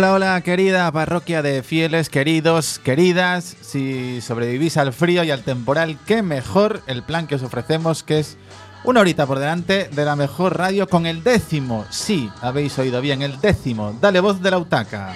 [0.00, 3.54] Hola, hola, querida parroquia de fieles, queridos, queridas.
[3.60, 8.20] Si sobrevivís al frío y al temporal, qué mejor el plan que os ofrecemos, que
[8.20, 8.38] es
[8.82, 11.84] una horita por delante de la mejor radio con el décimo.
[11.90, 13.94] Sí, habéis oído bien, el décimo.
[14.00, 15.12] Dale voz de la utaca.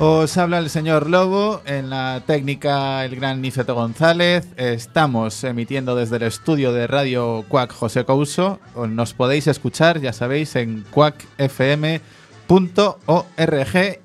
[0.00, 4.48] Os habla el señor Lobo, en la técnica el gran Niceto González.
[4.56, 8.58] Estamos emitiendo desde el estudio de Radio Cuac José Couso.
[8.88, 12.00] Nos podéis escuchar, ya sabéis, en cuacfm.org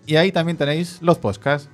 [0.06, 1.68] y ahí también tenéis los podcasts.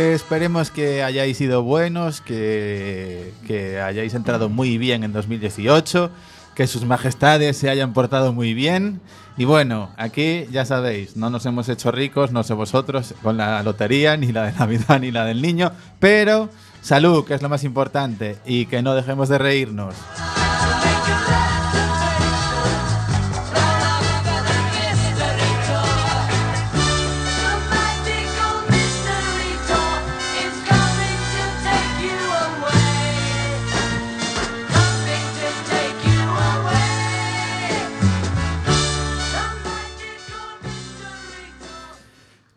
[0.00, 6.10] Esperemos que hayáis sido buenos, que, que, hayáis entrado muy bien en 2018,
[6.54, 9.02] que sus majestades se hayan portado muy bien.
[9.36, 13.62] Y bueno, aquí ya sabéis, no nos hemos hecho ricos, no sé vosotros, con la
[13.62, 16.48] lotería, ni la de Navidad, ni la del niño, pero
[16.80, 19.94] salud, que es lo más importante, y que no dejemos de reírnos.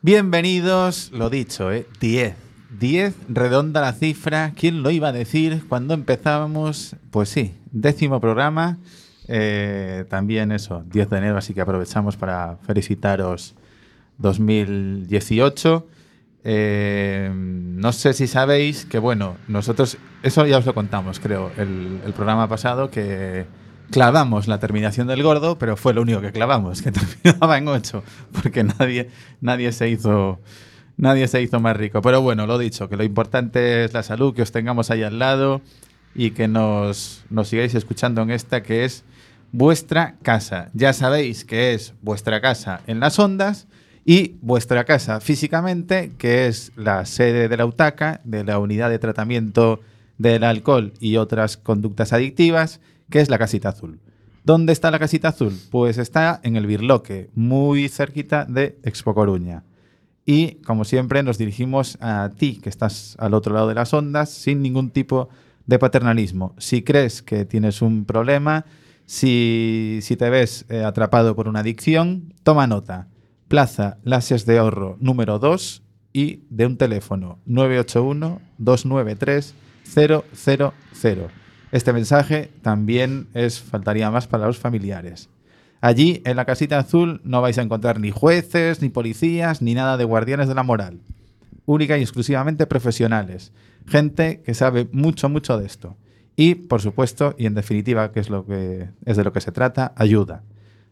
[0.05, 1.87] Bienvenidos, lo dicho, ¿eh?
[2.01, 2.35] 10.
[2.77, 4.51] 10, redonda la cifra.
[4.53, 6.97] ¿Quién lo iba a decir cuando empezábamos?
[7.09, 8.79] Pues sí, décimo programa.
[9.29, 13.55] Eh, también eso, 10 de enero, así que aprovechamos para felicitaros
[14.17, 15.87] 2018.
[16.43, 22.01] Eh, no sé si sabéis que, bueno, nosotros, eso ya os lo contamos, creo, el,
[22.05, 23.45] el programa pasado, que
[23.93, 26.91] clavamos la terminación del gordo, pero fue lo único que clavamos, que
[27.23, 28.03] terminaba en 8,
[28.41, 29.09] porque nadie,
[29.39, 30.39] nadie, se hizo,
[30.97, 32.01] nadie se hizo más rico.
[32.01, 35.19] Pero bueno, lo dicho, que lo importante es la salud, que os tengamos ahí al
[35.19, 35.61] lado
[36.15, 39.05] y que nos, nos sigáis escuchando en esta que es
[39.51, 40.71] vuestra casa.
[40.73, 43.67] Ya sabéis que es vuestra casa en las ondas
[44.05, 48.97] y vuestra casa físicamente, que es la sede de la UTACA, de la Unidad de
[48.97, 49.81] Tratamiento
[50.17, 52.79] del Alcohol y otras conductas adictivas
[53.13, 53.99] ¿Qué es la casita azul?
[54.43, 55.53] ¿Dónde está la casita azul?
[55.69, 59.65] Pues está en el Birloque, muy cerquita de Expo Coruña.
[60.25, 64.31] Y como siempre nos dirigimos a ti, que estás al otro lado de las ondas,
[64.31, 65.29] sin ningún tipo
[65.67, 66.55] de paternalismo.
[66.57, 68.65] Si crees que tienes un problema,
[69.05, 73.09] si, te ves eh, atrapado por una adicción, toma nota.
[73.47, 79.53] Plaza Lasias de Ahorro número 2 y de un teléfono 981 293
[79.83, 81.42] 000.
[81.73, 85.27] Este mensaje también es faltaría más para los familiares.
[85.81, 89.97] Allí, en la casita azul, no vais a encontrar ni jueces, ni policías, ni nada
[89.97, 90.99] de guardianes de la moral.
[91.65, 93.53] Única y exclusivamente profesionales.
[93.87, 95.97] Gente que sabe mucho, mucho de esto.
[96.35, 99.51] Y, por supuesto, y en definitiva, que es lo que es de lo que se
[99.51, 100.43] trata, ayuda.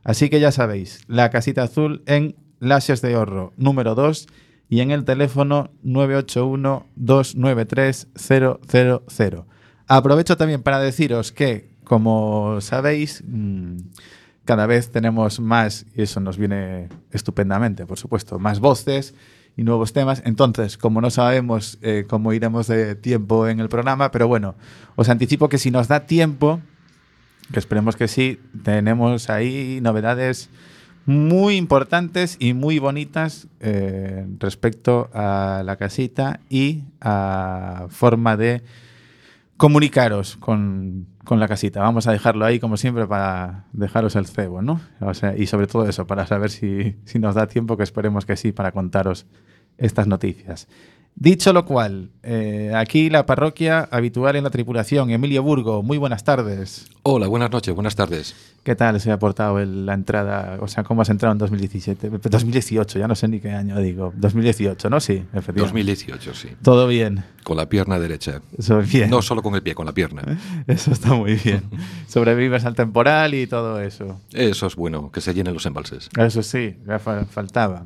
[0.03, 4.27] Así que ya sabéis, la casita azul en Lasias de Ahorro número 2
[4.67, 9.45] y en el teléfono 981 293 000.
[9.93, 13.75] Aprovecho también para deciros que, como sabéis, mm,
[14.45, 19.13] cada vez tenemos más, y eso nos viene estupendamente, por supuesto, más voces
[19.57, 20.21] y nuevos temas.
[20.23, 24.55] Entonces, como no sabemos eh, cómo iremos de tiempo en el programa, pero bueno,
[24.95, 26.61] os anticipo que si nos da tiempo,
[27.51, 30.49] que esperemos que sí, tenemos ahí novedades
[31.05, 38.61] muy importantes y muy bonitas eh, respecto a la casita y a forma de
[39.61, 41.81] comunicaros con, la casita.
[41.81, 44.81] Vamos a dejarlo ahí, como siempre, para dejaros el cebo, ¿no?
[45.37, 48.53] y sobre todo eso, para saber si, si nos da tiempo, que esperemos que sí,
[48.53, 49.27] para contaros
[49.77, 50.67] estas noticias.
[51.15, 56.23] Dicho lo cual, eh, aquí la parroquia habitual en la tripulación, Emilio Burgo, muy buenas
[56.23, 56.87] tardes.
[57.03, 58.35] Hola, buenas noches, buenas tardes.
[58.63, 60.57] ¿Qué tal se ha portado la entrada?
[60.61, 62.09] O sea, ¿cómo has entrado en 2017?
[62.09, 64.13] 2018, ya no sé ni qué año digo.
[64.15, 64.99] 2018, ¿no?
[64.99, 65.61] Sí, efectivamente.
[65.61, 66.49] 2018, sí.
[66.63, 67.23] Todo bien.
[67.43, 68.41] Con la pierna derecha.
[68.57, 69.09] Eso bien.
[69.09, 70.23] No solo con el pie, con la pierna.
[70.67, 71.63] Eso está muy bien.
[72.07, 74.19] Sobrevives al temporal y todo eso.
[74.31, 76.09] Eso es bueno, que se llenen los embalses.
[76.17, 77.85] Eso sí, ya faltaba.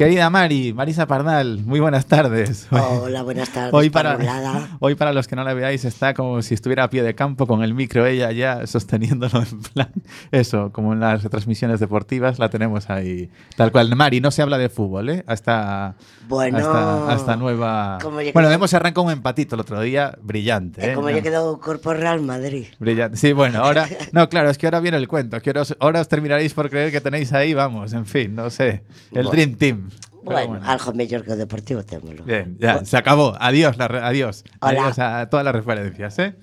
[0.00, 2.68] Querida Mari, Marisa Pardal, muy buenas tardes.
[2.70, 3.74] Hola, buenas tardes.
[3.74, 4.78] Hoy para, Parulada.
[4.80, 7.46] hoy para los que no la veáis está como si estuviera a pie de campo
[7.46, 9.92] con el micro ella ya sosteniéndolo en plan
[10.32, 13.94] eso, como en las transmisiones deportivas la tenemos ahí tal cual.
[13.94, 15.22] Mari, no se habla de fútbol, ¿eh?
[15.26, 15.96] Hasta
[16.28, 17.98] Bueno, hasta, hasta nueva.
[18.00, 21.92] yo Bueno, hemos arrancado un empatito el otro día, brillante, Eh, como yo quedo Corpo
[21.92, 22.68] Real Madrid.
[22.78, 23.18] Brillante.
[23.18, 23.86] Sí, bueno, ahora.
[24.12, 25.38] No, claro, es que ahora viene el cuento.
[25.42, 28.48] Que ahora, os, ahora os terminaréis por creer que tenéis ahí, vamos, en fin, no
[28.48, 28.82] sé.
[29.12, 29.30] El Bueno.
[29.32, 29.89] Dream Team.
[30.24, 32.24] Pero Bueno, algo mejor que o Deportivo témolo.
[32.24, 33.36] Bien, ya, se acabó.
[33.40, 34.44] Adiós, la adiós.
[34.60, 34.82] Hola.
[34.82, 36.34] Adiós a todas las referencias, ¿eh?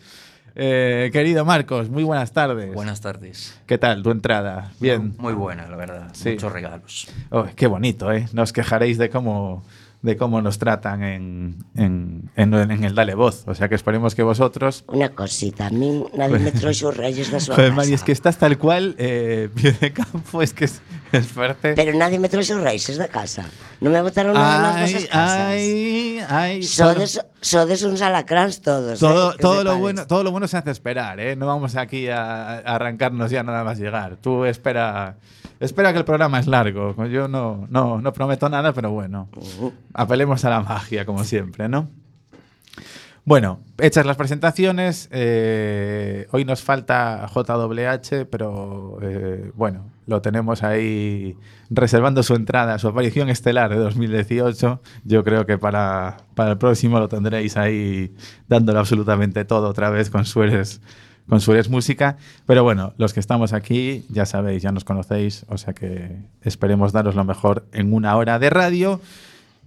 [0.59, 2.73] Eh, querido Marcos, muy buenas tardes.
[2.73, 3.55] Buenas tardes.
[3.67, 4.71] ¿Qué tal tu entrada?
[4.79, 5.13] Bien.
[5.19, 6.09] Muy buena, la verdad.
[6.13, 6.31] Sí.
[6.31, 7.07] Muchos regalos.
[7.29, 8.27] Oh, qué bonito, ¿eh?
[8.33, 9.63] No os quejaréis de cómo,
[10.01, 13.43] de cómo nos tratan en, en, en- en el Dale Voz.
[13.47, 17.31] O sea que esperemos que vosotros Una cosita, a mí nadie me trae sus reyes
[17.31, 17.75] de su Joder, casa.
[17.75, 21.73] Mari, es que estás tal cual, eh, pie de campo, es que es, es fuerte.
[21.75, 23.45] Pero nadie me trae sus reyes de casa.
[23.81, 25.37] No me botaron nada ay, vosas casas.
[25.39, 26.63] ay, ay.
[26.63, 28.99] Sodes, sodes uns alacráns todos.
[28.99, 31.35] todo, eh, todo, lo bueno, todo lo bueno se hace esperar, ¿eh?
[31.35, 34.17] No vamos aquí a, a arrancarnos ya nada más llegar.
[34.21, 35.17] Tú espera,
[35.59, 36.95] espera que el programa es largo.
[37.07, 39.29] Yo no, no, no prometo nada, pero bueno.
[39.93, 41.89] Apelemos a la magia, como siempre, ¿no?
[43.27, 51.35] Bueno, hechas las presentaciones, eh, hoy nos falta JWH, pero eh, bueno, lo tenemos ahí
[51.69, 54.81] reservando su entrada, su aparición estelar de 2018.
[55.03, 58.15] Yo creo que para, para el próximo lo tendréis ahí
[58.47, 60.79] dándolo absolutamente todo otra vez con Suárez
[61.27, 62.17] con Suárez Música.
[62.45, 66.91] Pero bueno, los que estamos aquí ya sabéis, ya nos conocéis, o sea que esperemos
[66.91, 69.01] daros lo mejor en una hora de radio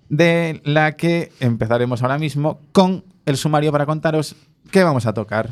[0.08, 4.34] de la que empezaremos ahora mismo con el sumario para contaros
[4.70, 5.50] qué vamos a tocar.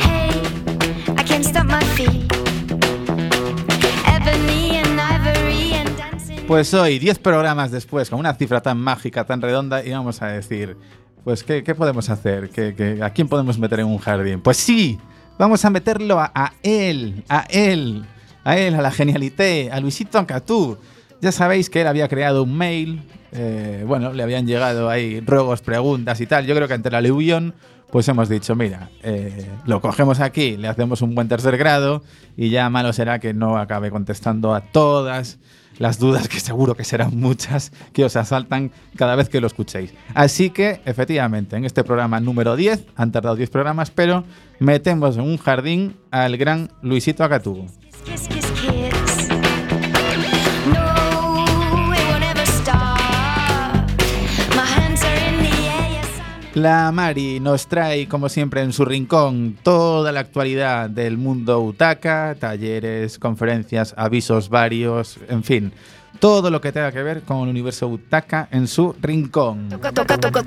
[0.00, 0.42] Hey,
[1.16, 2.23] I can't stop my feet.
[6.46, 10.26] Pues hoy, 10 programas después, con una cifra tan mágica, tan redonda, y vamos a
[10.28, 10.76] decir,
[11.24, 12.50] pues, ¿qué, podemos hacer?
[12.50, 14.40] ¿Qué, qué- a quién podemos meter en un jardín?
[14.42, 14.98] Pues sí,
[15.38, 18.04] vamos a meterlo a, a él, a él,
[18.44, 20.76] a él, a la genialité, a Luisito Ancatú.
[21.22, 23.02] Ya sabéis que él había creado un mail,
[23.32, 26.44] eh, bueno, le habían llegado ahí ruegos, preguntas y tal.
[26.44, 27.54] Yo creo que ante la aluvión,
[27.90, 32.02] pues hemos dicho, mira, eh, lo cogemos aquí, le hacemos un buen tercer grado
[32.36, 35.38] y ya malo será que no acabe contestando a todas
[35.78, 39.92] las dudas, que seguro que serán muchas, que os asaltan cada vez que lo escuchéis.
[40.14, 44.24] Así que, efectivamente, en este programa número 10, han tardado 10 programas, pero
[44.58, 47.66] metemos en un jardín al gran Luisito Acatú.
[56.54, 62.36] La Mari nos trae, como siempre, en su rincón toda la actualidad del mundo Utaka,
[62.38, 65.72] talleres, conferencias, avisos varios, en fin,
[66.20, 69.68] todo lo que tenga que ver con el universo Utaka en su rincón.
[69.68, 70.42] Toca, toca, toca.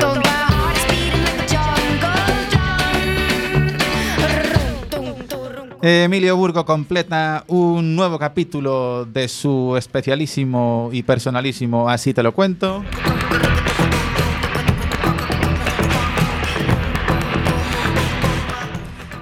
[5.82, 12.84] Emilio Burgo completa un nuevo capítulo de su especialísimo y personalísimo Así te lo cuento.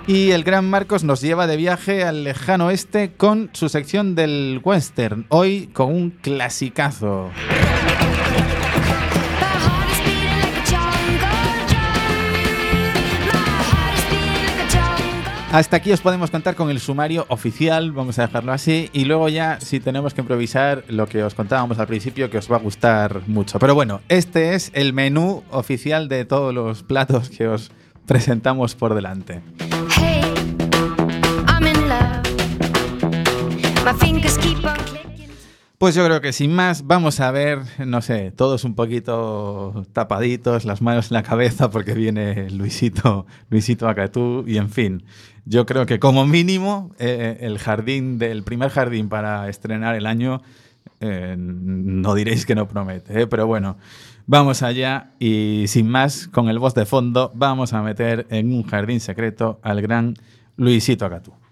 [0.08, 4.62] Y el gran Marcos nos lleva de viaje al lejano oeste con su sección del
[4.64, 7.32] western, hoy con un clasicazo.
[15.52, 19.28] Hasta aquí os podemos contar con el sumario oficial, vamos a dejarlo así, y luego
[19.30, 22.60] ya si tenemos que improvisar lo que os contábamos al principio que os va a
[22.60, 23.58] gustar mucho.
[23.58, 27.72] Pero bueno, este es el menú oficial de todos los platos que os
[28.06, 29.42] presentamos por delante.
[35.78, 40.66] Pues yo creo que sin más vamos a ver, no sé, todos un poquito tapaditos,
[40.66, 45.04] las manos en la cabeza porque viene Luisito, Luisito Acatú y en fin,
[45.46, 50.42] yo creo que como mínimo eh, el jardín del primer jardín para estrenar el año
[51.00, 53.28] eh, no diréis que no promete, ¿eh?
[53.28, 53.78] pero bueno,
[54.26, 58.64] vamos allá y sin más, con el voz de fondo, vamos a meter en un
[58.64, 60.16] jardín secreto al gran
[60.58, 61.45] Luisito Acatú.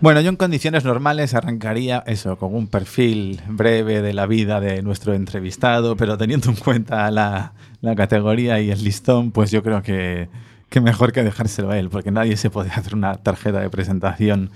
[0.00, 4.80] Bueno, yo en condiciones normales arrancaría eso, con un perfil breve de la vida de
[4.80, 9.82] nuestro entrevistado, pero teniendo en cuenta la, la categoría y el listón, pues yo creo
[9.82, 10.28] que,
[10.68, 14.50] que mejor que dejárselo a él, porque nadie se puede hacer una tarjeta de presentación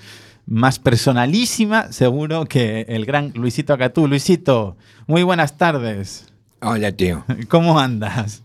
[0.46, 4.06] más personalísima, seguro, que el gran Luisito Acatú.
[4.06, 4.76] Luisito,
[5.08, 6.32] muy buenas tardes.
[6.60, 7.24] Hola, tío.
[7.48, 8.44] ¿Cómo andas?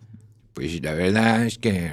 [0.58, 1.92] Pues la verdad es que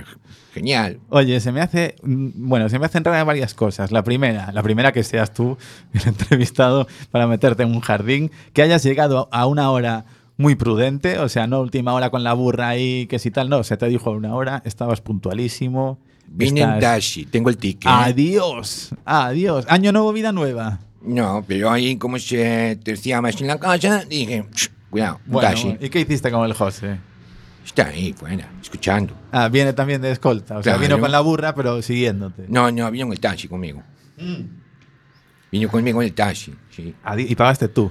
[0.54, 0.98] genial.
[1.10, 3.92] Oye, se me hace, mm, bueno, se me hacen raras varias cosas.
[3.92, 5.58] La primera, la primera que seas tú
[5.92, 10.06] el entrevistado para meterte en un jardín, que hayas llegado a una hora
[10.38, 13.62] muy prudente, o sea, no última hora con la burra ahí, que si tal, no,
[13.64, 15.98] se te dijo a una hora, estabas puntualísimo.
[16.26, 17.84] Vine en estás- taxi, tengo el ticket.
[17.86, 19.66] Adiós, adiós.
[19.68, 20.78] Año nuevo, vida nueva.
[21.02, 25.76] No, pero ahí como se tercia más en la casa, dije, "Ch, cuidado, Bueno, taxi.
[25.82, 26.98] ¿y qué hiciste con el José?
[27.64, 29.14] Está ahí, fuera, escuchando.
[29.32, 32.44] Ah, viene también de escolta, o sea, vino con la burra, pero siguiéndote.
[32.48, 33.82] No, no, vino en el taxi conmigo.
[35.50, 37.90] Vino conmigo en el taxi, sí, Adi- Y pagaste tú,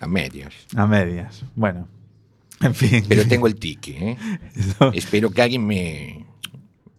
[0.00, 0.52] a medias.
[0.76, 1.42] a medias.
[1.54, 1.88] Bueno,
[2.60, 3.04] en fin.
[3.08, 4.16] Pero tengo el ticket, ¿eh?
[4.54, 6.26] Eso, Espero que alguien me,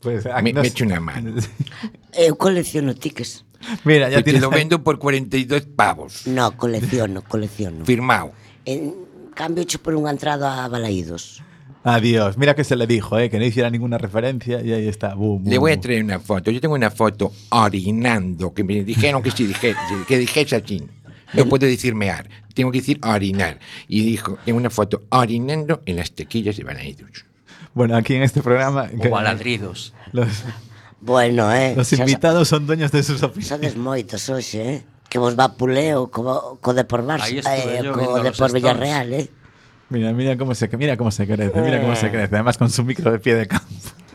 [0.01, 1.34] pues, me, no me eche una mano.
[2.17, 3.46] Eu colecciono tickets.
[3.84, 6.25] Mira, ya Que te tienes lo vendo por 42 pavos.
[6.27, 7.86] No, colecciono, colecciono.
[7.86, 8.31] Firmado.
[8.65, 8.93] En
[9.36, 11.41] cambio, hecho por unha entrada a Balaídos.
[11.89, 12.38] Adiós.
[12.38, 15.13] Mira que se le dijo, eh, que no hiciera ninguna referencia y ahí está.
[15.15, 16.51] Bum, Le voy a traer una foto.
[16.51, 19.74] Yo tengo una foto orinando, que me dijeron que si dije,
[20.06, 20.84] que dijese así.
[21.34, 23.60] No puedo decir mear, tengo que decir orinar.
[23.88, 27.25] Y dijo, tengo una foto orinando en las tequillas de Balaídos.
[27.74, 29.94] Bueno, aquí en este programa O baladridos.
[30.12, 30.27] los,
[31.00, 31.74] Bueno, eh.
[31.75, 33.48] los invitados son dueños de sus opiniones.
[33.48, 34.84] Sodes moitos hoxe, eh?
[35.08, 38.53] Que vos va puleo co, co Depor Barça, Aí estuve eh, co Depor stories.
[38.56, 39.29] Villarreal, eh?
[39.89, 42.36] Mira, mira cómo se, mira cómo se crece, mira cómo se crece.
[42.36, 43.65] Además con su micro de pie de campo.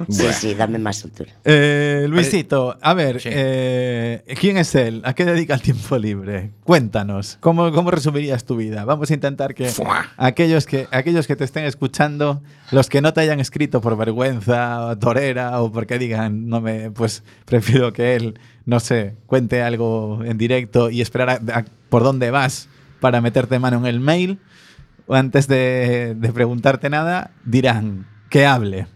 [0.09, 0.33] Sí, Bueno.
[0.33, 1.31] sí, dame más altura.
[1.45, 3.29] Eh, Luisito, a ver, Sí.
[3.33, 5.01] eh, ¿quién es él?
[5.05, 6.51] ¿A qué dedica el tiempo libre?
[6.65, 8.85] Cuéntanos, ¿cómo, cómo resumirías tu vida?
[8.85, 10.07] Vamos a intentar que Fua.
[10.17, 14.87] aquellos que aquellos que te estén escuchando, los que no te hayan escrito por vergüenza
[14.89, 20.23] o torera o porque digan, no me, pues prefiero que él, no sé, cuente algo
[20.25, 22.69] en directo y esperar a- a- por dónde vas
[23.01, 24.39] para meterte mano en el mail,
[25.09, 28.87] antes de, de preguntarte nada, dirán que hable.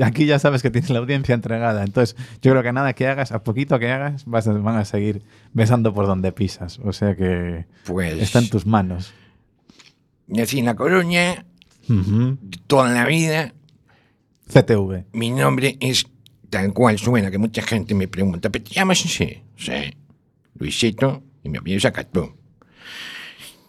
[0.00, 1.84] Aquí ya sabes que tienes la audiencia entregada.
[1.84, 4.84] Entonces, yo creo que nada que hagas, a poquito que hagas, vas a- van a
[4.84, 6.78] seguir besando por donde pisas.
[6.82, 9.12] O sea que Pues está en tus manos.
[10.26, 11.44] nací en La Coruña,
[11.88, 12.38] Ujú.
[12.66, 13.52] toda la vida.
[14.48, 15.04] CTV.
[15.12, 16.06] Mi nombre es
[16.50, 19.42] tal cual suena, que mucha gente me pregunta, ¿pero te llamas así?
[19.56, 19.72] Sí.
[20.58, 22.34] Luisito, y mi apellido es Acatú.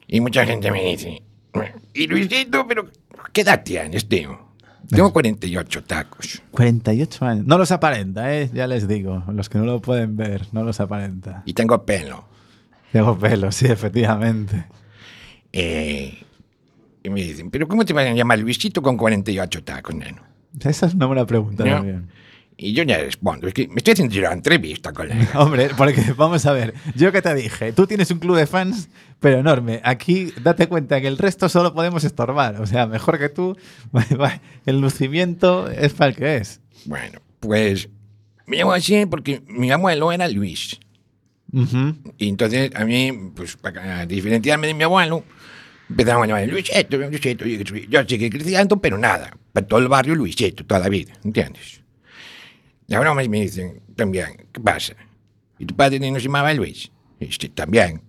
[0.07, 1.21] Y mucha gente me dice,
[1.93, 2.89] ¿y Luisito, pero
[3.31, 4.53] qué edad tienes, tío?
[4.89, 6.41] Tengo 48 tacos.
[6.51, 7.45] 48 años.
[7.45, 8.49] No los aparenta, ¿eh?
[8.53, 9.23] Ya les digo.
[9.31, 11.41] Los que no lo pueden ver, no los aparenta.
[11.45, 12.25] Y tengo pelo.
[12.91, 14.65] Tengo pelo, sí, efectivamente.
[15.51, 16.23] Eh,
[17.03, 20.21] y me dicen, ¿pero cómo te van a llamar Luisito con 48 tacos, neno?
[20.63, 21.75] Esa es una buena pregunta ¿No?
[21.75, 22.09] también.
[22.55, 25.27] Y yo ya respondo, es que me estoy haciendo la entrevista, colega.
[25.39, 28.89] Hombre, porque vamos a ver, yo que te dije, tú tienes un club de fans,
[29.23, 29.79] pero enorme.
[29.85, 32.59] Aquí date cuenta que el resto solo podemos estorbar.
[32.59, 33.55] O sea, mejor que tú,
[34.65, 36.59] el lucimiento es para el que es.
[36.83, 37.87] Bueno, pues
[38.45, 40.77] me llamo así porque mi abuelo era Luis.
[41.53, 41.95] Ujú.
[42.17, 45.23] Y entonces a mí, pues para diferenciarme de mi abuelo,
[45.89, 47.45] empezaron a llamar Luisito, Luisito.
[47.45, 49.31] Yo seguí creciendo, pero nada.
[49.53, 51.81] Para todo el barrio Luisito, toda la vida, ¿entiendes?
[52.89, 54.95] Y ahora me dicen también, ¿qué pasa?
[55.57, 56.91] ¿Y tu padre no se llamaba Luis?
[57.21, 58.01] Sí, también.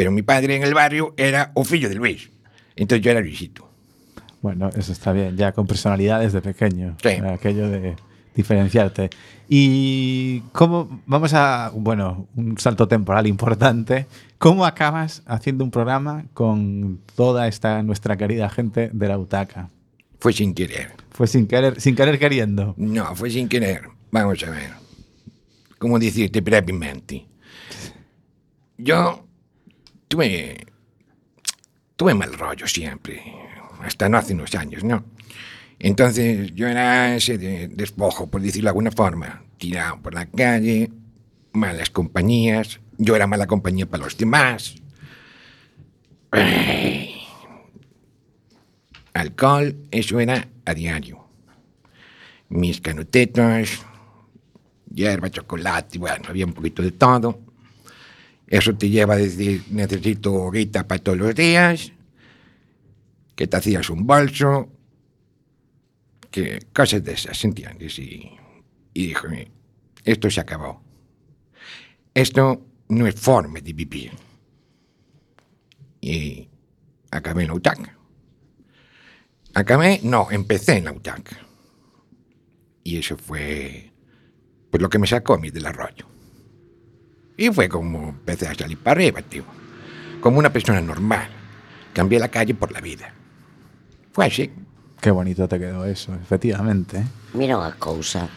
[0.00, 2.30] Pero mi padre en el barrio era o filho de Luis.
[2.74, 3.68] Entonces yo era Luisito.
[4.40, 6.96] Bueno, eso está bien, ya con personalidad desde pequeño.
[7.02, 7.10] Sí.
[7.10, 7.96] Aquello de
[8.34, 9.10] diferenciarte.
[9.46, 14.06] Y cómo, vamos a, bueno, un salto temporal importante.
[14.38, 19.68] ¿Cómo acabas haciendo un programa con toda esta nuestra querida gente de la UTACA?
[20.18, 20.92] Fue sin querer.
[21.10, 22.72] Fue sin querer, sin querer queriendo.
[22.78, 23.82] No, fue sin querer.
[24.10, 24.70] Vamos a ver.
[25.78, 27.26] ¿Cómo decirte brevemente?
[28.78, 29.26] Yo
[30.10, 30.66] tuve.
[31.96, 33.22] Tuve mal rollo siempre.
[33.82, 35.04] Hasta no hace unos años, ¿no?
[35.78, 39.42] Entonces yo era ese de- despojo, por decirlo de alguna forma.
[39.58, 40.90] Tirado por la calle,
[41.52, 42.80] malas compañías.
[42.98, 44.74] Yo era mala compañía para los demás.
[46.32, 47.16] Ay.
[49.14, 51.18] Alcohol, eso era a diario
[52.50, 53.80] mis canutetos,
[54.92, 57.38] hierba, chocolate, bueno, había un poquito de todo.
[58.50, 61.92] Eso te lleva a decir, necesito guita para todos los días,
[63.36, 64.68] que te hacías un bolso,
[66.32, 67.96] que cosas de esas, ¿entiendes?
[68.00, 68.32] Y,
[68.92, 69.52] y dije,
[70.04, 70.82] esto se acabó.
[72.12, 74.10] Esto no es forma de vivir.
[76.00, 76.48] Y
[77.12, 77.96] acabé en la UTAC.
[79.54, 81.36] Acabé, no, empecé en la UTAC.
[82.82, 83.92] Y eso fue
[84.70, 86.06] pues lo que me sacó a mí del arroyo.
[87.40, 89.44] Y fue como empecé a salir para arriba, tío.
[90.20, 91.26] Como una persona normal.
[91.94, 93.14] Cambié la calle por la vida.
[94.12, 94.50] Fue así.
[95.00, 96.98] Qué bonito te quedó eso, efectivamente.
[96.98, 97.06] ¿eh?
[97.32, 98.28] Mira unha cousa.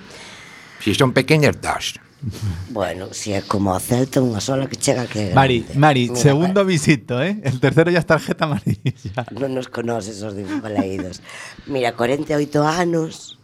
[0.79, 1.99] Si son pequeñas, dos.
[2.71, 5.75] Bueno, si é como a Celta, unha sola que chega que Mari, grande.
[5.75, 7.43] Mari, Mira, segundo visito, ¿eh?
[7.43, 8.95] El tercero ya es tarjeta amarilla.
[9.35, 11.19] Non nos conoces os dibujaleidos.
[11.67, 13.35] Mira, 48 anos,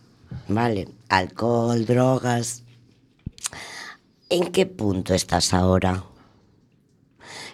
[0.47, 2.63] vale, alcohol, drogas.
[4.29, 6.03] En que punto estás ahora?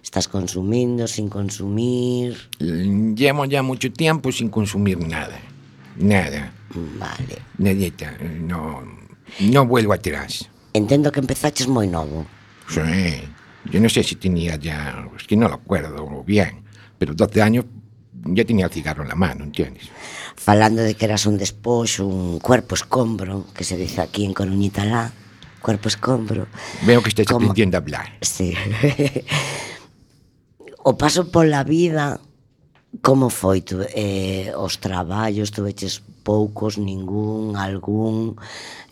[0.04, 2.38] Estás consumindo, sin consumir?
[2.60, 5.40] Llevo ya mucho tiempo sin consumir nada.
[5.96, 6.52] Nada.
[7.00, 7.38] Vale.
[7.58, 8.18] Nadita.
[8.42, 8.84] No,
[9.40, 10.50] no vuelvo atrás.
[10.74, 12.28] Entendo que empezaches moi novo.
[12.68, 13.24] Sí.
[13.72, 16.62] Yo no sé si tenía ya, es que no lo acuerdo bien,
[17.00, 17.66] pero 12 años
[18.26, 19.90] ya tenía el cigarro en la mano, ¿entiendes?
[20.36, 24.86] Falando de que eras un despoxo, un cuerpo escombro, que se dice aquí en Coruñita
[24.86, 25.12] lá,
[25.66, 26.46] cuerpo escombro.
[26.86, 27.50] Veo que estás Como...
[27.50, 28.14] aprendiendo a hablar.
[28.22, 28.54] Sí.
[30.86, 32.22] o paso pola vida
[33.02, 38.38] como foi tu, eh, os traballos, tu veches poucos, ningún, algún,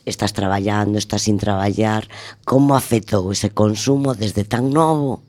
[0.03, 2.09] estás traballando, estás sin traballar,
[2.43, 5.21] como afectou ese consumo desde tan novo?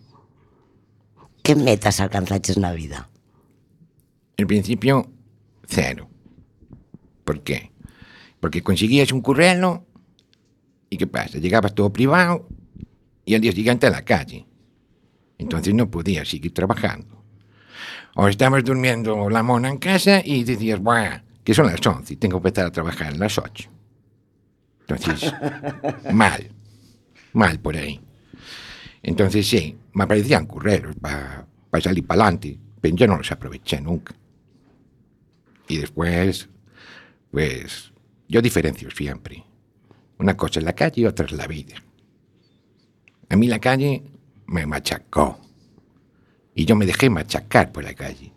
[1.45, 3.13] Que metas alcanzaches na vida?
[4.41, 5.07] En principio,
[5.69, 6.09] cero.
[7.23, 7.71] Por qué?
[8.41, 9.85] Porque conseguías un currelo
[10.95, 11.39] y ¿qué pasa?
[11.39, 12.47] Llegabas todo privado
[13.25, 14.47] y al día siguiente a la calle.
[15.39, 17.25] Entonces no podías seguir trabajando.
[18.15, 22.17] O estabas durmiendo la mona en casa y decías, bueno, que son las 11 y
[22.17, 23.69] tengo que empezar a trabajar a las 8.
[24.87, 25.35] Entonces,
[26.13, 26.49] mal.
[27.33, 28.01] Mal por ahí.
[29.03, 31.47] Entonces sí, me aparecían curreros para
[31.83, 34.15] salir para adelante, pero yo no los aproveché nunca.
[35.67, 36.49] Y después,
[37.33, 37.93] pues,
[38.29, 39.45] yo diferencio siempre.
[40.19, 41.77] Una cosa es la calle y otra es la vida.
[43.29, 44.03] A mí la calle
[44.47, 45.39] me machacó.
[46.55, 48.33] Y yo me dejé machacar por la calle.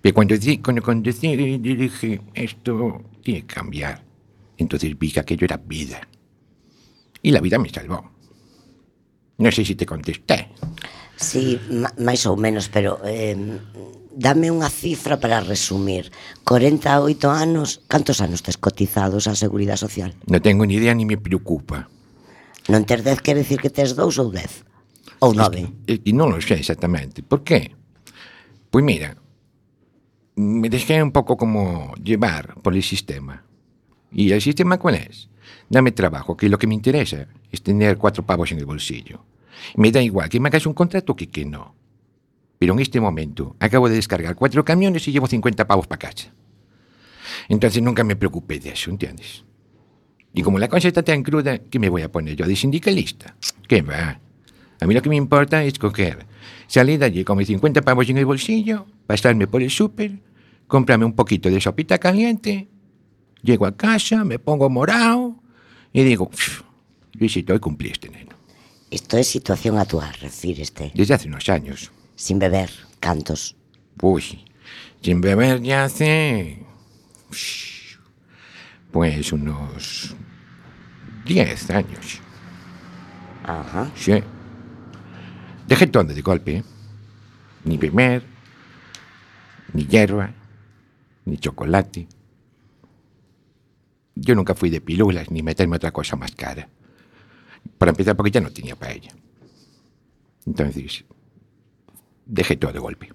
[0.00, 4.02] Pero cuando, cuando, cuando di- di- dije, esto tiene que cambiar,
[4.56, 6.00] entonces vi que aquello era vida.
[7.22, 8.10] Y la vida me salvó.
[9.38, 10.48] No sé si te contesté.
[11.16, 11.60] Sí,
[11.98, 13.38] máis ou menos, pero eh,
[14.14, 16.10] dame unha cifra para resumir.
[16.46, 20.14] 48 anos, cantos anos tes cotizados á Seguridade Social?
[20.26, 21.90] Non tengo ni idea, ni me preocupa.
[22.70, 25.22] Non ter 10 quere decir que tes 2 ou 10?
[25.22, 25.86] Ou 9?
[25.86, 27.22] E, e non lo sei exactamente.
[27.22, 27.74] Por qué?
[28.70, 29.14] Pois mira,
[30.34, 33.46] me deixei un pouco como llevar por el sistema.
[34.14, 35.30] E el sistema cuál es?
[35.68, 39.22] Dame trabajo, que lo que me interesa es tener cuatro pavos en el bolsillo.
[39.76, 41.74] Me da igual que me hagas un contrato que que no.
[42.58, 46.32] Pero en este momento acabo de descargar cuatro camiones y llevo 50 pavos para casa.
[47.48, 49.44] Entonces nunca me preocupé de eso, ¿entiendes?
[50.32, 53.36] Y como la cosa está tan cruda, ¿qué me voy a poner yo de sindicalista?
[53.68, 54.20] ¿Qué va?
[54.80, 56.26] A mí lo que me importa es coger,
[56.66, 60.18] salir de allí con mis 50 pavos en el bolsillo, pasarme por el súper,
[60.66, 62.68] comprarme un poquito de sopita caliente,
[63.42, 65.36] llego a casa, me pongo morado
[65.92, 66.62] y digo, "Uf,
[67.12, 68.10] Luisito, hoy cumpliste,
[68.94, 70.92] Isto é situación actual, refíreste.
[70.94, 71.90] Desde hace unos años.
[72.14, 73.56] Sin beber, cantos.
[74.00, 74.44] Uy,
[75.02, 76.62] sin beber ya hace...
[78.92, 80.14] Pues unos
[81.24, 82.20] 10 años.
[83.42, 83.90] Ajá.
[83.96, 84.22] Sí.
[85.66, 86.58] Dejé todo de golpe.
[86.58, 86.64] ¿eh?
[87.64, 88.22] Ni beber,
[89.72, 90.32] ni hierba,
[91.24, 92.06] ni chocolate.
[94.14, 96.68] Yo nunca fui de pilulas ni meterme otra cosa más cara.
[97.84, 99.12] Para empezar, porque ya no tenía para ella.
[100.46, 101.04] Entonces,
[102.24, 103.12] dejé todo de golpe.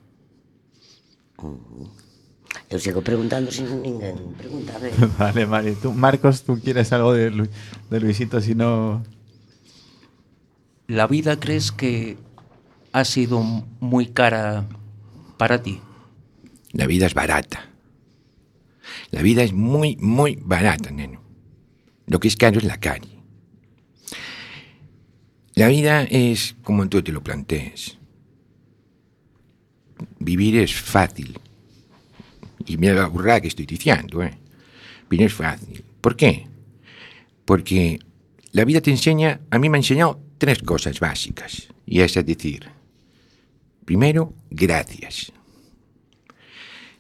[2.70, 4.94] Eu sigo preguntando sin ninguén pregunta, a ver.
[5.18, 5.74] Vale, Mari.
[5.74, 7.50] Tú, Marcos, ¿tú quieres algo de, Lu-
[7.90, 8.40] de Luisito?
[8.42, 9.02] Si no...
[10.86, 12.18] ¿La vida crees que
[12.92, 14.70] ha sido muy cara
[15.38, 15.82] para ti?
[16.74, 17.70] La vida es barata.
[19.10, 21.24] La vida es muy, muy barata, neno.
[22.06, 23.19] Lo que es caro es la calle.
[25.60, 27.98] La vida es como tú te lo plantees.
[30.18, 31.38] Vivir es fácil.
[32.66, 34.38] Y mira la burrada que estoy diciendo, ¿eh?
[35.10, 35.84] Pero es fácil.
[36.00, 36.48] ¿Por qué?
[37.44, 38.00] Porque
[38.54, 41.68] la vida te enseña, a mí me ha enseñado tres cosas básicas.
[41.86, 42.70] Y es decir,
[43.84, 45.34] primero, gracias.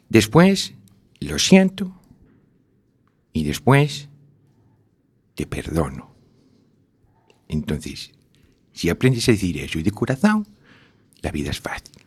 [0.10, 0.74] Después,
[1.22, 1.98] lo siento.
[3.32, 4.10] Y después,
[5.36, 6.14] te perdono.
[7.48, 8.12] Entonces,
[8.80, 10.48] si aprendes a decir eso y de corazón,
[11.22, 12.02] la vida es fácil.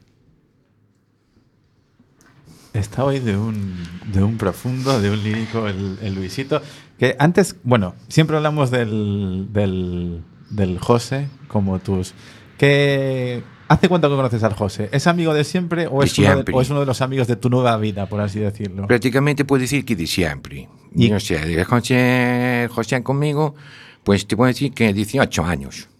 [2.72, 3.76] Está hoy de un,
[4.10, 6.62] de un profundo, de un lírico, el, el Luisito.
[6.98, 12.14] Que antes, bueno, siempre hablamos del, del, del José como tus.
[12.56, 14.88] Que, ¿Hace cuánto que conoces al José?
[14.92, 16.54] ¿Es amigo de siempre o De es, uno de, siempre.
[16.54, 18.86] o es uno de los amigos de tu nueva vida, por así decirlo?
[18.86, 20.70] Prácticamente puedo decir que de siempre.
[20.94, 23.56] Y, o sea, de José, José conmigo,
[24.04, 25.90] pues te puedo decir que 18 años.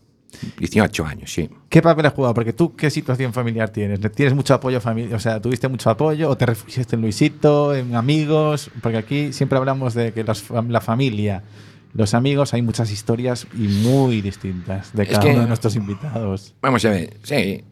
[0.59, 1.49] 18 años, sí.
[1.69, 2.35] ¿Qué papel has jugado?
[2.35, 4.01] Porque tú, ¿qué situación familiar tienes?
[4.13, 5.15] ¿Tienes mucho apoyo familiar?
[5.15, 8.71] O sea, ¿tuviste mucho apoyo o te refugiaste en Luisito, en amigos?
[8.83, 11.43] Porque aquí siempre hablamos de que los la familia,
[11.95, 15.77] los amigos, hay muchas historias y muy distintas de Es cada que- uno de nuestros
[15.77, 16.55] invitados.
[16.63, 17.65] Vamos a ver, sí.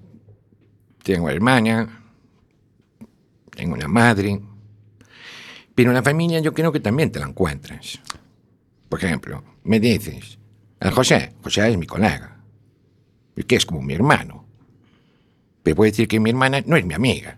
[1.02, 1.88] Tengo hermana,
[3.56, 4.38] tengo una madre,
[5.74, 8.00] pero la familia yo creo que también te la encuentras.
[8.88, 10.38] Por ejemplo, me dices,
[10.80, 12.36] al José, José es mi colega,
[13.46, 14.46] que es como mi hermano.
[15.62, 17.36] Pero puedo decir que mi hermana no es mi amiga,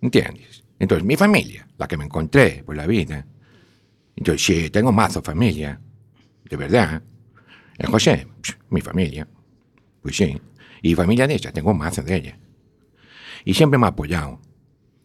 [0.00, 0.64] ¿entiendes?
[0.78, 3.26] Entonces, mi familia, la que me encontré por la vida,
[4.16, 5.80] entonces sí, tengo mazo familia,
[6.48, 7.02] de verdad.
[7.78, 9.26] El José, psh, mi familia.
[10.02, 10.40] Pues sí.
[10.82, 12.38] Y familia de ella, tengo mazo de ella.
[13.44, 14.40] Y siempre me ha apoyado.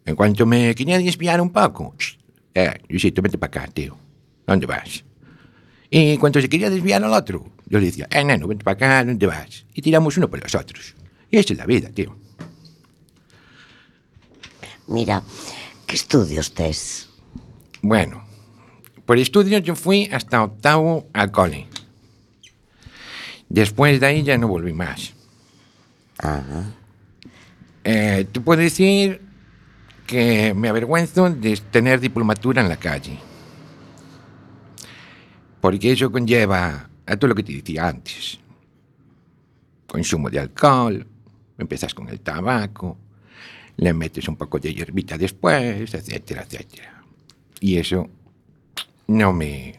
[0.06, 2.18] En cuanto me quería desviar un poco, "Shh,
[2.54, 3.98] eh, Luisito, vete para acá, tío.
[4.46, 5.04] ¿Dónde vas?
[5.90, 9.06] Y cuando se quería desviar al otro, yo le decía, eh, neno, vete para acá,
[9.06, 9.66] ¿dónde vas?
[9.74, 10.96] Y tiramos uno por los otros.
[11.32, 12.16] Y esa es la vida, tío.
[14.88, 15.24] Mira,
[15.86, 17.10] que estudios tes?
[17.82, 18.24] Bueno,
[19.06, 21.68] por estudios yo fui hasta octavo al cole.
[23.48, 25.14] Después de ahí ya no volví más.
[27.84, 29.22] Eh, te puedo decir
[30.06, 33.29] que me avergüenzo de tener diplomatura en la calle.
[35.62, 38.40] Porque eso conlleva a todo lo que te decía antes.
[39.88, 41.06] Consumo de alcohol,
[41.58, 42.98] empiezas con el tabaco,
[43.78, 47.04] le metes un poco de hierbita después, etcétera, etcétera.
[47.60, 48.08] Y eso
[49.08, 49.76] no me,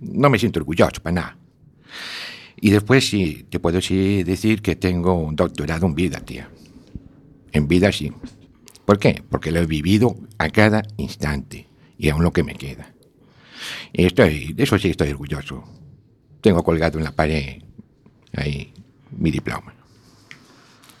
[0.00, 1.36] no me siento orgulloso para nada.
[2.60, 6.48] Y después sí, te puedo decir que tengo un doctorado en vida, tía.
[7.52, 8.12] En vida sí.
[8.84, 9.22] ¿Por qué?
[9.28, 11.66] Porque lo he vivido a cada instante
[11.98, 12.93] y aún lo que me queda.
[13.92, 15.64] Estoy, de eso sí estoy orgulloso.
[16.40, 17.62] Tengo colgado en la pared
[18.36, 18.72] ahí
[19.10, 19.74] mi diploma.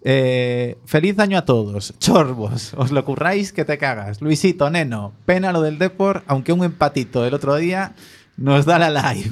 [0.05, 4.21] eh, feliz año a todos, chorbos, os lo curráis que te cagas.
[4.21, 7.93] Luisito, neno, pena lo del Depor, aunque un empatito el otro día
[8.35, 9.31] nos da la live.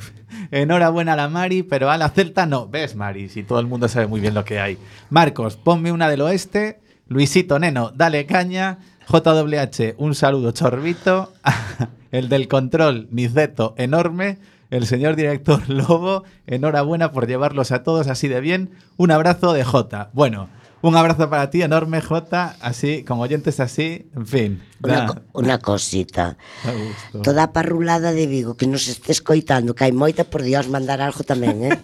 [0.51, 2.67] Enhorabuena a la Mari, pero a la Celta no.
[2.67, 3.29] ¿Ves, Mari?
[3.29, 4.77] Si todo el mundo sabe muy bien lo que hay.
[5.09, 6.79] Marcos, ponme una del oeste.
[7.07, 8.79] Luisito, neno, dale caña.
[9.09, 11.33] JWH, un saludo chorbito.
[12.11, 14.37] El del control, Niceto, enorme.
[14.69, 18.71] El señor director Lobo, enhorabuena por llevarlos a todos así de bien.
[18.95, 20.09] Un abrazo de J.
[20.13, 20.47] Bueno,
[20.81, 22.57] un abrazo para ti, enorme J.
[22.59, 24.51] Así, con oyentes así, en fin.
[24.83, 26.37] Una, da- co- una cosita.
[27.23, 30.99] Toda a parrulada de Vigo que nos esté escoitando, que hai moita, por Dios, mandar
[30.99, 31.77] algo tamén, eh?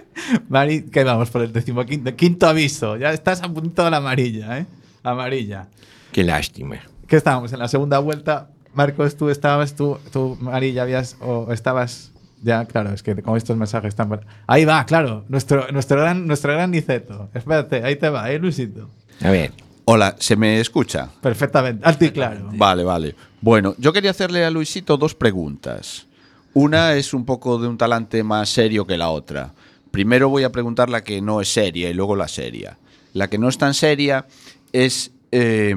[0.52, 2.96] Mari, que vamos por el decimoquinto quinto aviso.
[2.96, 4.66] Ya estás a punto de la amarilla, ¿eh?
[5.02, 5.66] Amarilla.
[6.12, 6.78] Qué lástima.
[7.08, 7.52] ¿Qué estábamos?
[7.52, 12.11] En la segunda vuelta, Marcos, tú estabas, tú, tú Mari, ya habías, o estabas,
[12.42, 14.08] ya, claro, es que con estos mensajes están...
[14.08, 17.30] por- Ahí va, claro, nuestro, nuestro, gran, nuestro gran Niceto.
[17.34, 18.90] Espérate, ahí te va, ¿eh, Luisito?
[19.22, 19.52] A ver,
[19.84, 21.08] Hola, ¿se me escucha?
[21.20, 22.50] Perfectamente, alto y claro.
[22.52, 23.16] Vale, vale.
[23.40, 26.06] Bueno, yo quería hacerle a Luisito dos preguntas.
[26.54, 29.52] Una es un poco de un talante más serio que la otra.
[29.90, 32.78] Primero voy a preguntar la que no es seria y luego la seria.
[33.12, 34.26] La que no es tan seria
[34.72, 35.74] es eh,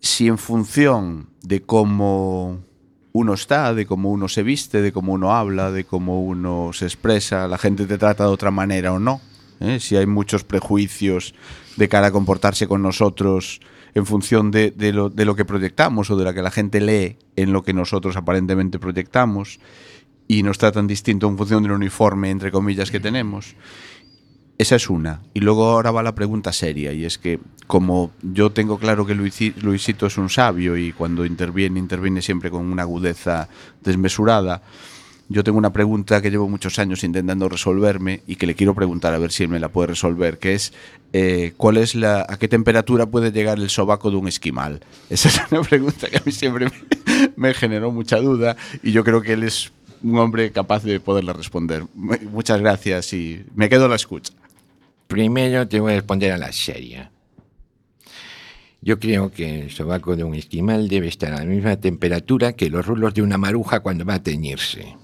[0.00, 2.60] si en función de cómo
[3.12, 6.84] uno está, de cómo uno se viste, de cómo uno habla, de cómo uno se
[6.84, 9.20] expresa, la gente te trata de otra manera o no.
[9.60, 9.80] ¿eh?
[9.80, 11.34] Si hay muchos prejuicios
[11.76, 13.60] de cara a comportarse con nosotros
[13.94, 17.62] en función de, lo que proyectamos o de lo que la gente lee en lo
[17.62, 19.58] que nosotros aparentemente proyectamos
[20.28, 23.56] y nos tratan distinto en función del uniforme, entre comillas, que tenemos.
[24.60, 25.22] Esa es una.
[25.32, 29.14] Y luego ahora va la pregunta seria, y es que como yo tengo claro que
[29.16, 33.48] Luisi- Luisito es un sabio y cuando interviene, interviene siempre con una agudeza
[33.82, 34.60] desmesurada,
[35.30, 39.14] yo tengo una pregunta que llevo muchos años intentando resolverme y que le quiero preguntar
[39.14, 40.74] a ver si él me la puede resolver, que es
[41.14, 44.80] eh, ¿cuál es la, a qué temperatura puede llegar el sobaco de un esquimal?
[45.08, 49.04] Esa es una pregunta que a mí siempre me, me generó mucha duda y yo
[49.04, 51.84] creo que él es un hombre capaz de poderla responder.
[51.94, 54.32] Mu- Muchas gracias y me quedo a la escucha.
[55.10, 57.10] Primero te voy a responder a la seria.
[58.80, 62.70] Yo creo que el sobaco de un esquimal debe estar a la misma temperatura que
[62.70, 64.94] los rulos de una maruja cuando va a teñirse.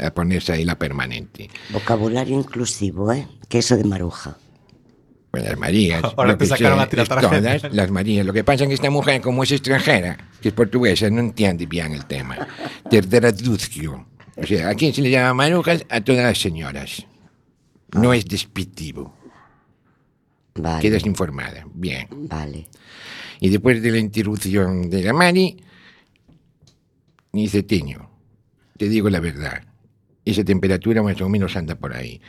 [0.00, 1.48] A ponerse ahí la permanente.
[1.70, 3.28] Vocabulario inclusivo, ¿eh?
[3.48, 4.36] Que eso de maruja.
[5.30, 6.02] Pues las Marías.
[6.16, 7.58] Ahora te sacaron sé a ti la es tarjeta.
[7.58, 8.26] todas las Marías.
[8.26, 11.66] Lo que pasa es que esta mujer, como es extranjera, que es portuguesa, no entiende
[11.66, 12.48] bien el tema.
[12.90, 14.06] Te traduzco.
[14.36, 15.86] O sea, ¿a quién se le llama marujas?
[15.88, 17.06] A todas las señoras.
[17.94, 19.14] No es despectivo.
[20.56, 20.82] Vale.
[20.82, 21.66] Quedas informada.
[21.72, 22.06] Bien.
[22.10, 22.66] Vale.
[23.40, 25.56] Y después de la interrupción de la Mari,
[27.32, 28.08] dice Teño,
[28.76, 29.64] te digo la verdad,
[30.24, 32.20] esa temperatura más o menos anda por ahí.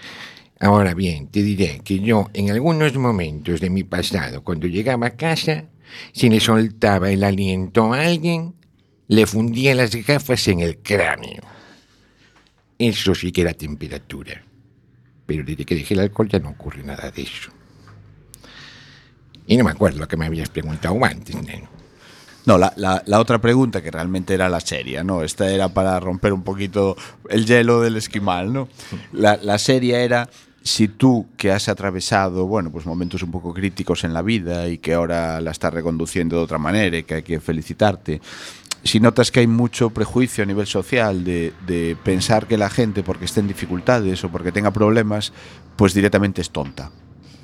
[0.59, 5.17] Ahora bien, te diré que yo en algunos momentos de mi pasado, cuando llegaba a
[5.17, 5.65] casa,
[6.13, 8.55] si le soltaba el aliento a alguien,
[9.07, 11.43] le fundía las gafas en el cráneo.
[12.77, 14.43] Eso sí que era temperatura.
[15.25, 17.51] Pero desde que dejé el alcohol ya no ocurre nada de eso.
[19.47, 21.67] Y no me acuerdo lo que me habías preguntado antes, neno.
[22.45, 25.23] No, la, la- la otra pregunta que realmente era la seria, ¿no?
[25.23, 26.95] Esta era para romper un poquito
[27.29, 28.67] el hielo del esquimal, ¿no?
[29.13, 30.29] La, la seria era
[30.61, 34.77] si tú que has atravesado, bueno, pues momentos un poco críticos en la vida y
[34.79, 38.19] que ahora la estás reconduciendo de otra manera y que hay que felicitarte,
[38.85, 43.03] si notas que hay mucho prejuicio a nivel social de, de pensar que la gente
[43.03, 45.33] porque esté en dificultades o porque tenga problemas,
[45.75, 46.91] pues directamente es tonta.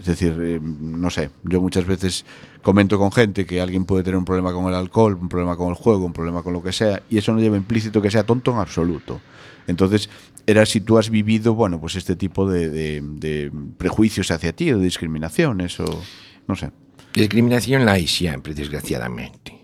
[0.01, 2.25] Es decir, eh, no sé, yo muchas veces
[2.63, 5.69] comento con gente que alguien puede tener un problema con el alcohol, un problema con
[5.69, 8.23] el juego, un problema con lo que sea, y eso no lleva implícito que sea
[8.23, 9.21] tonto en absoluto.
[9.67, 10.09] Entonces,
[10.47, 14.85] era si tú has vivido, bueno, pues este tipo de, prejuicios hacia ti, o de
[14.85, 16.01] discriminaciones, o
[16.47, 16.71] no sé.
[17.13, 19.60] Discriminación la hay siempre, desgraciadamente.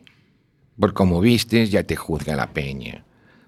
[0.79, 3.03] Por cómo vistes, ya te juzga la peña.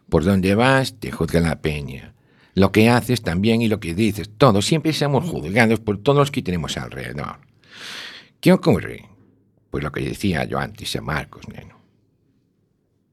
[0.10, 2.14] Por dónde vas, te juzga la peña.
[2.56, 6.32] Lo que haces también y lo que dices, todos siempre somos juzgados por todos los
[6.32, 7.38] que tenemos alrededor.
[8.42, 9.06] ¿Qué ocurre?
[9.70, 11.80] Pues lo que decía yo antes a Marcos, neno.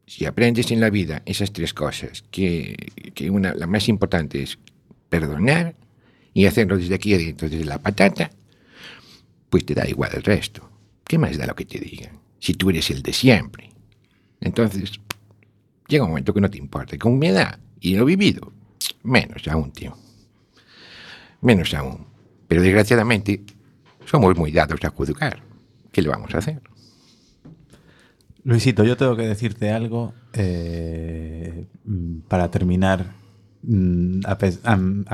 [0.06, 2.76] Si aprendes en la vida esas tres cosas, que,
[3.14, 4.58] que una, la más importante es
[5.08, 5.74] perdonar
[6.32, 8.30] y hacerlo desde aquí adentro, desde la patata,
[9.50, 10.70] pues te da igual el resto.
[11.04, 12.20] ¿Qué más da lo que te digan?
[12.38, 13.65] Si tú eres el de siempre.
[14.40, 14.92] Entonces,
[15.88, 16.96] llega un momento que no te importa.
[16.98, 18.52] Con mi edad y lo vivido,
[19.02, 19.96] menos aún, tío.
[21.40, 22.06] Menos aún.
[22.48, 23.42] Pero desgraciadamente,
[24.04, 25.42] somos muy dados a juzgar.
[25.92, 26.60] ¿Qué le vamos a hacer?
[28.44, 33.06] Luisito, yo tengo que decirte algo eh, mm, para terminar.
[33.62, 34.38] mm, A,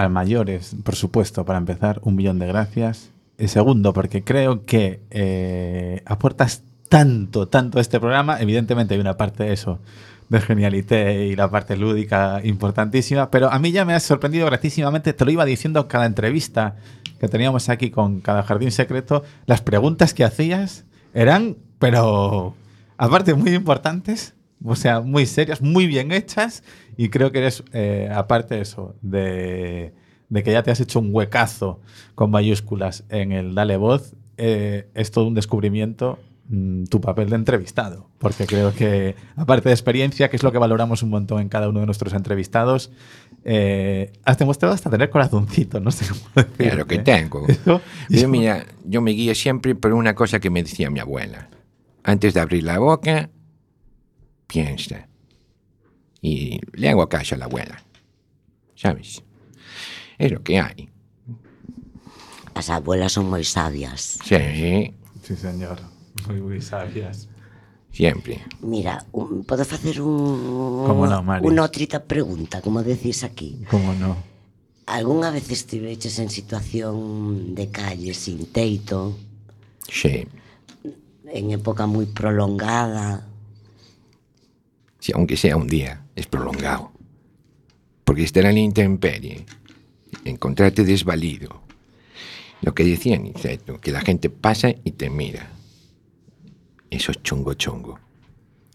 [0.02, 3.10] a- mayores, por supuesto, para empezar, un millón de gracias.
[3.38, 8.38] Y segundo, porque creo que eh, aportas tanto, tanto este programa.
[8.38, 9.78] Evidentemente hay una parte de eso,
[10.28, 15.14] de genialité y la parte lúdica importantísima, pero a mí ya me has sorprendido gratísimamente.
[15.14, 16.76] Te lo iba diciendo en cada entrevista
[17.18, 19.24] que teníamos aquí con cada jardín secreto.
[19.46, 22.54] Las preguntas que hacías eran, pero
[22.98, 26.62] aparte muy importantes, o sea, muy serias, muy bien hechas,
[26.98, 29.94] y creo que eres, eh, aparte de eso, de,
[30.28, 31.80] de que ya te has hecho un huecazo
[32.14, 36.18] con mayúsculas en el Dale Voz, eh, es todo un descubrimiento
[36.52, 40.58] mm, tu papel de entrevistado, porque creo que, aparte de experiencia, que es lo que
[40.58, 42.92] valoramos un montón en cada uno de nuestros entrevistados,
[43.44, 46.64] eh, has demostrado hasta tener corazoncito, no sé cómo decirte.
[46.68, 47.46] Claro que tengo.
[47.48, 51.00] Eso- Yo, eso- mira, yo me guío siempre por una cosa que me decía mi
[51.00, 51.48] abuela.
[52.04, 53.30] Antes de abrir la boca,
[54.46, 55.08] piensa.
[56.20, 57.82] Y le hago caso a la abuela.
[58.76, 59.22] ¿Sabes?
[60.18, 60.88] Es lo que hay.
[62.54, 64.18] As abuelas son moi sabias.
[64.22, 64.92] Sí,
[65.24, 65.78] Sí, señor.
[66.28, 67.28] Muy, muy sabias.
[67.92, 68.40] siempre.
[68.62, 71.44] Mira, un, podo facer un Cómo no, Mari.
[71.44, 73.60] unha outrita pregunta, como decís aquí.
[73.68, 74.16] ¿Cómo no?
[74.88, 79.12] Algúnha vez estiveches en situación de calle sin teito,
[79.88, 80.24] Sí.
[81.28, 83.28] en época moi prolongada,
[85.02, 86.92] Si aunque sea un día, es prolongado.
[88.04, 89.44] Porque estar en la intemperie,
[90.24, 91.60] encontrarte desvalido.
[92.62, 95.50] Lo que decía Niceto, que la gente pasa y te mira.
[96.92, 97.98] Eso es chungo chungo.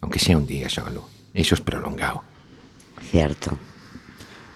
[0.02, 2.24] Aunque sea un día solo, eso es prolongado.
[3.12, 3.58] cierto?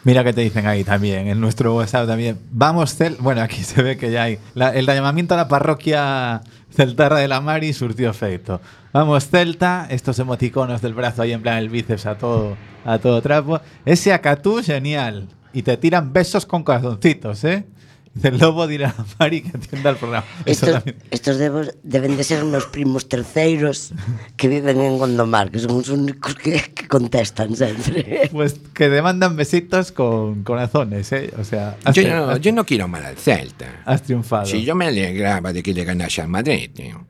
[0.03, 2.39] Mira que te dicen ahí también, en nuestro WhatsApp también.
[2.51, 3.17] Vamos, Cel.
[3.19, 4.39] Bueno, aquí se ve que ya hay.
[4.55, 6.41] la- el llamamiento a la parroquia
[6.75, 8.59] Celtarra de la Mari surtió efecto.
[8.93, 9.85] Vamos, Celta.
[9.91, 13.61] Estos emoticonos del brazo ahí en plan el bíceps a todo, a todo trapo.
[13.85, 15.27] Ese acatú, genial.
[15.53, 17.65] Y te tiran besos con corazoncitos, ¿eh?
[18.23, 20.25] El lobo dirá a Mari que atienda el programa.
[20.45, 23.93] Estos, estos debo- deben de ser unos primos terceiros
[24.35, 28.29] que viven en Gondomar, que son os únicos que, que contestan sempre.
[28.31, 31.31] Pues que demandan besitos con corazones, ¿eh?
[31.39, 33.81] O sea, has, Yo no, has- yo no quiero mal al Celta.
[33.85, 34.45] has triunfado.
[34.45, 37.05] Si yo me alegraba de que le ganase al Madrid, tío.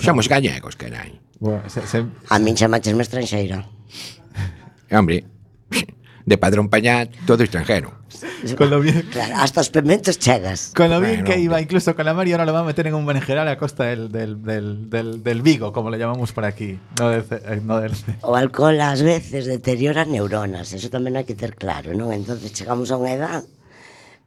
[0.00, 1.20] Somos gallegos, caray.
[1.40, 3.68] Bueno, se- se- A min chamachesme estranxeira.
[4.90, 5.24] Hombre,
[6.28, 7.96] de padrón allá, todo extranjero.
[8.56, 10.72] con lo bien, Claro, hasta os pementos chegas.
[10.74, 12.86] Con lo bien Bueno, que iba incluso con la Mari, ahora lo va a meter
[12.86, 16.44] en un berenjenal a costa del, del, del, del, del Vigo, como lo llamamos por
[16.44, 16.78] aquí.
[16.98, 21.34] No del, eh, no del- O alcohol ás veces deteriora neuronas, eso tamén hai que
[21.36, 22.12] ter claro, non?
[22.12, 23.40] Entonces chegamos a unha edad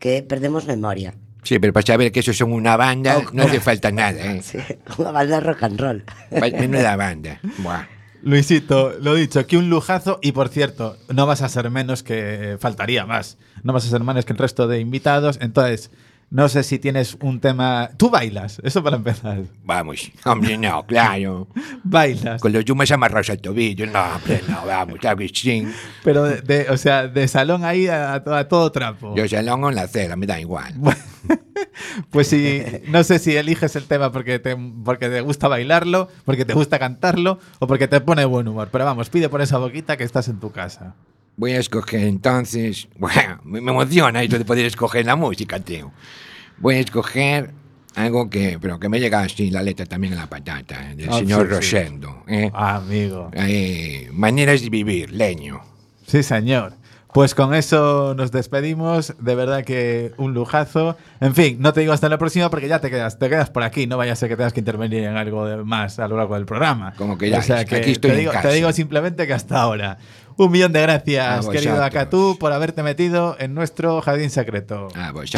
[0.01, 1.13] que perdemos memoria.
[1.41, 4.45] Sí, pero para saber que esos son una banda, no hace falta nada, ¿eh?
[4.45, 4.61] Sí,
[5.01, 5.99] unha banda rock and roll.
[6.29, 7.41] Menuda banda.
[7.61, 7.85] Buah.
[8.23, 12.57] Luisito, lo dicho, que un lujazo y por cierto, no vas a ser menos que
[12.59, 13.37] faltaría más.
[13.63, 15.39] No vas a ser menos que el resto de invitados.
[15.41, 15.91] Entonces,
[16.31, 17.91] no sé si tienes un tema.
[17.97, 19.41] Tú bailas, eso para empezar.
[19.63, 21.47] Vamos, hombre, no, claro.
[21.83, 22.41] Bailas.
[22.41, 25.67] Con los yumas amarrados al tobillo, no, hombre, no, vamos, claro que sí.
[26.03, 29.13] Pero de, de- o sea, de salón ahí a, a todo trapo.
[29.15, 30.73] Yo salón en la acera, me da igual.
[32.09, 36.45] Pues si, no sé si eliges el tema porque te, porque te gusta bailarlo, porque
[36.45, 38.69] te gusta cantarlo o porque te pone buen humor.
[38.71, 40.95] Pero vamos, pide por esa boquita que estás en tu casa.
[41.37, 42.87] Voy a escoger entonces.
[42.97, 45.91] Bueno, me emociona esto de poder escoger la música, tío.
[46.59, 47.51] Voy a escoger
[47.95, 51.09] algo que, pero que me llega así la letra también en la patata, eh, del
[51.09, 51.55] Ah, señor sí, sí.
[51.55, 52.23] Rosendo.
[52.27, 52.49] ¿eh?
[52.53, 53.31] Ah, amigo.
[53.33, 55.61] Eh, maneras de vivir, leño.
[56.05, 56.73] Sí, señor.
[57.13, 59.13] Pues con eso nos despedimos.
[59.19, 60.95] De verdad que un lujazo.
[61.19, 63.63] En fin, no te digo hasta la próxima porque ya te quedas, te quedas por
[63.63, 63.85] aquí.
[63.85, 66.35] No vaya a ser que tengas que intervenir en algo de más a lo largo
[66.35, 66.93] del programa.
[66.95, 69.61] Como que ya, O sea que aquí estoy te, digo, te digo simplemente que hasta
[69.61, 69.97] ahora.
[70.37, 71.61] Un millón de A gracias, vosotros.
[71.61, 74.87] querido Acatú, por haberte metido en nuestro jardín secreto.
[74.95, 75.31] Ah, pues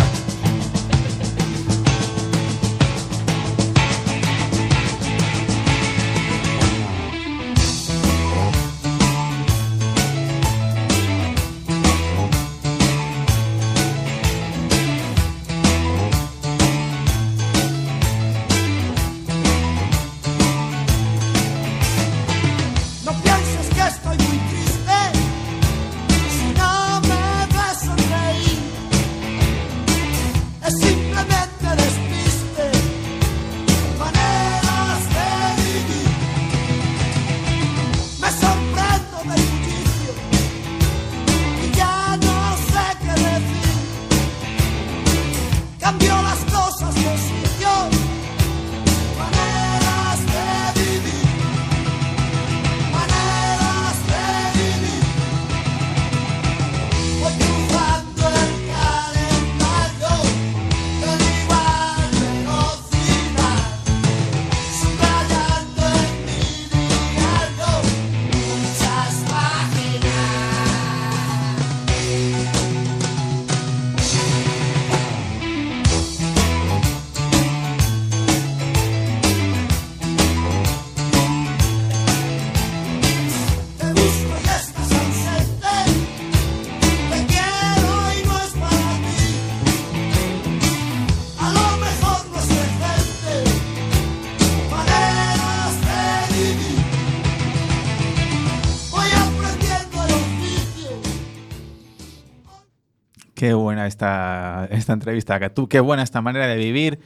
[103.44, 105.68] Qué buena esta, esta entrevista, Acatú.
[105.68, 107.00] Qué buena esta manera de vivir.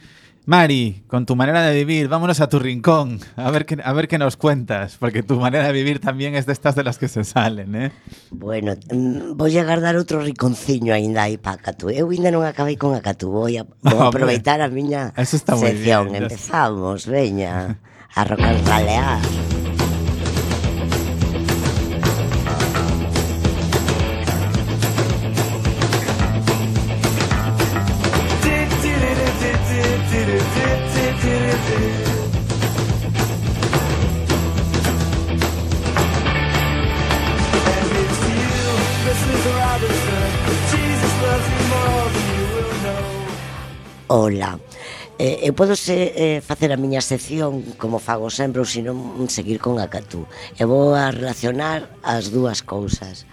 [0.46, 4.06] Mari, con tu manera de vivir, vámonos a tu rincón, a ver, qué, a ver
[4.06, 7.08] qué nos cuentas, porque tu manera de vivir también es de estas de las que
[7.08, 7.92] se salen, ¿eh?
[8.30, 11.90] Bueno, mm, vou a guardar outro riconciño aínda aí para Acatú.
[11.90, 15.58] Eu ainda non acabei con Acatú, vou a, vou a aproveitar a miña eso está
[15.58, 16.14] sección.
[16.14, 17.82] bien, Empezamos, veña,
[18.14, 18.46] a rock
[44.08, 44.58] Ola.
[45.18, 49.60] Eh, eu podo se, eh, facer a miña sección como fago sempre ou senón seguir
[49.60, 50.24] con a catú.
[50.56, 53.28] Eu vou a relacionar as dúas cousas.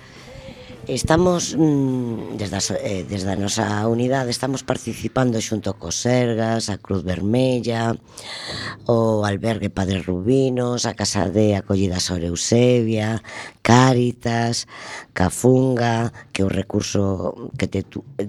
[0.88, 6.78] Estamos mm, desde, as, eh, desde a nosa unidade estamos participando xunto cos Sergas, a
[6.78, 7.98] Cruz Vermella,
[8.86, 13.26] o Albergue Padre Rubinos, a Casa de Acollida Sor Eusebia,
[13.66, 14.70] Cáritas,
[15.10, 17.82] Cafunga, que é o recurso que te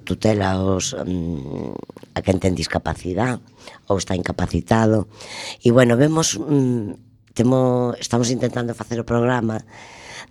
[0.08, 3.44] tutela os, mm, a quen ten discapacidade
[3.92, 5.12] ou está incapacitado.
[5.60, 7.05] E bueno, vemos mm,
[7.36, 9.60] temo, estamos intentando facer o programa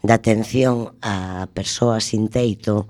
[0.02, 2.90] de atención a persoas sin teito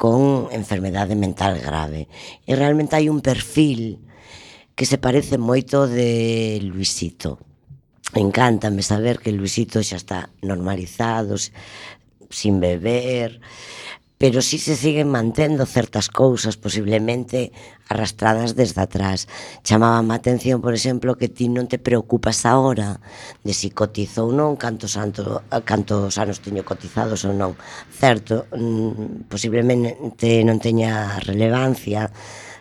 [0.00, 2.08] con enfermedade mental grave.
[2.48, 4.00] E realmente hai un perfil
[4.72, 7.36] que se parece moito de Luisito.
[8.16, 11.36] Encántame saber que Luisito xa está normalizado,
[12.32, 13.44] sin beber,
[14.18, 17.52] pero si sí se siguen mantendo certas cousas posiblemente
[17.88, 19.28] arrastradas desde atrás.
[19.62, 22.98] Chamaba a atención, por exemplo, que ti non te preocupas agora
[23.44, 27.54] de si cotizo ou non, cantos, anto, cantos anos teño cotizados ou non.
[27.92, 32.08] Certo, mm, posiblemente non teña relevancia,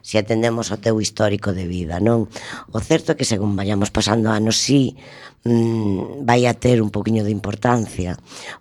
[0.06, 2.30] se atendemos ao teu histórico de vida, non?
[2.70, 4.94] O certo é que según vayamos pasando anos, sí,
[5.42, 8.14] mmm, vai a ter un poquinho de importancia,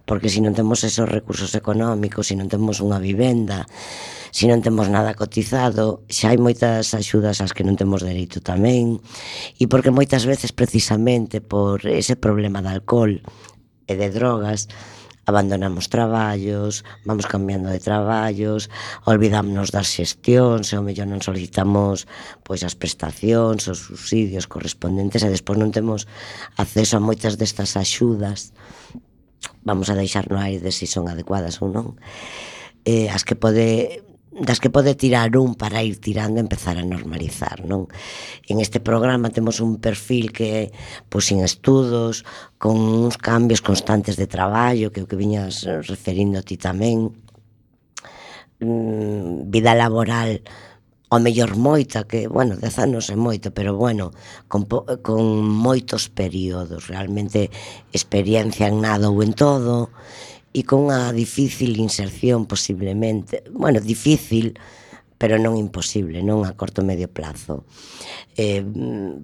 [0.09, 3.69] porque se non temos esos recursos económicos, se non temos unha vivenda,
[4.33, 9.05] se non temos nada cotizado, xa hai moitas axudas ás que non temos dereito tamén,
[9.61, 13.21] e porque moitas veces precisamente por ese problema de alcohol
[13.85, 14.73] e de drogas,
[15.27, 18.71] abandonamos traballos, vamos cambiando de traballos,
[19.05, 22.07] olvidámonos das xestións, e o mellor non solicitamos
[22.47, 26.07] pois as prestacións, os subsidios correspondentes e despois non temos
[26.57, 28.55] acceso a moitas destas axudas.
[29.65, 31.97] Vamos a deixar no aire se si son adecuadas ou non.
[32.85, 34.05] Eh, as que pode
[34.35, 37.87] das que pode tirar un para ir tirando e empezar a normalizar, non?
[38.51, 40.75] En este programa temos un perfil que
[41.07, 42.27] pois sin estudos,
[42.59, 47.15] con uns cambios constantes de traballo, que o que viñas referindo ti tamén,
[48.59, 50.43] mm, vida laboral
[51.15, 54.11] o mellor moita, que, bueno, dez anos é moito, pero bueno,
[54.51, 57.55] con, con moitos períodos, realmente
[57.95, 64.55] experiencia en nada ou en todo, e e cunha difícil inserción posiblemente, bueno, difícil,
[65.19, 67.67] pero non imposible, non a corto medio plazo.
[68.39, 68.63] Eh,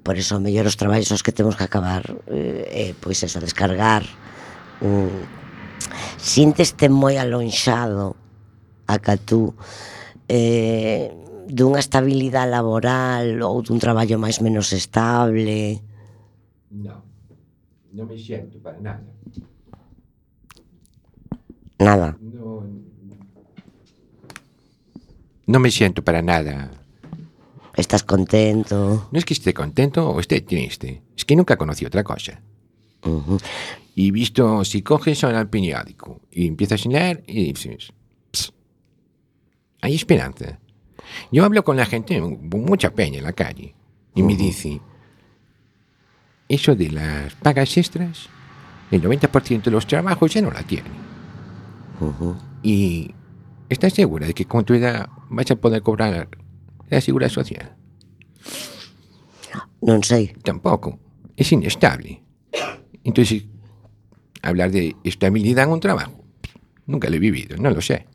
[0.03, 4.03] por eso, mellor os traballos os que temos que acabar, eh, eh pois eso, descargar.
[4.83, 5.23] Mm,
[6.19, 8.19] sinteste moi alonxado
[8.91, 9.63] a catú tú
[10.27, 11.15] eh,
[11.51, 15.83] dunha estabilidade laboral ou dun traballo máis menos estable?
[16.71, 17.03] Non,
[17.91, 19.07] non me xento para nada.
[21.81, 22.65] Nada No,
[25.47, 26.71] no me siento para nada.
[27.77, 32.05] estás contento No es que esté contento o esté triste, es que nunca conocí otra
[32.05, 32.41] cosa.
[33.95, 37.93] Y visto, si coges el periódico y empiezas a leer y dices,
[38.31, 38.53] "Ps,
[39.81, 40.59] hay esperanza.
[41.33, 43.75] Yo hablo con la gente, con mucha peña en la calle,
[44.15, 44.81] y me dice,
[46.49, 48.29] eso de las pagas extras,
[48.91, 51.10] el 90% de los trabajos ya no la tienen.
[52.01, 52.37] Uh -huh.
[52.63, 53.15] Y
[53.69, 56.29] estás segura de que con tu edad vas a poder cobrar
[56.89, 57.77] la seguridad social?
[59.81, 60.33] Non sei.
[60.45, 60.99] Tampoco.
[61.37, 62.23] Es inestable.
[63.05, 63.45] Entonces,
[64.43, 66.25] hablar de estabilidad en un trabajo,
[66.87, 68.07] nunca lo he vivido, no lo sé.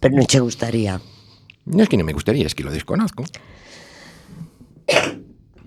[0.00, 1.00] Pero non che gustaría.
[1.66, 3.24] No es que no me gustaría, es que lo desconozco.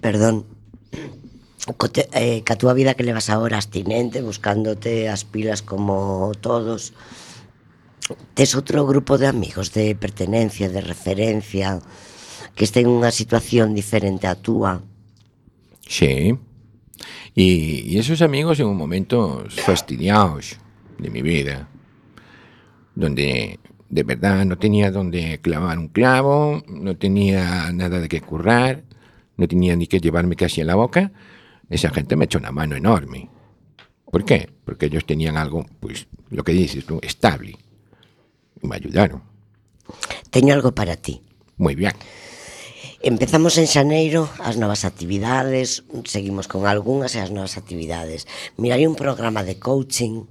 [0.02, 0.45] Perdón.
[1.78, 6.97] Cote, eh, ca túa vida que levas agora abstinente, buscándote as pilas como todos,
[8.34, 11.82] tes outro grupo de amigos de pertenencia, de referencia
[12.57, 14.82] que estén en unha situación diferente á túa
[15.89, 16.38] Sí.
[17.34, 20.57] Y, esos amigos en momentos fastidiados
[20.99, 21.68] de mi vida,
[22.93, 28.84] donde de verdad no tenía donde clavar un clavo, no tenía nada de qué currar,
[29.36, 31.12] no tenía ni que llevarme casi a la boca,
[31.70, 33.30] esa gente me echó una mano enorme.
[34.12, 34.49] ¿Por qué?
[34.64, 37.57] Porque ellos tenían algo, pues, lo que dices tú, estable.
[38.62, 39.24] me ayudaron.
[40.30, 41.22] Teño algo para ti.
[41.57, 41.93] Moi bien.
[43.01, 48.28] Empezamos en xaneiro as novas actividades, seguimos con algunhas e as novas actividades.
[48.60, 50.28] Mirai un programa de coaching.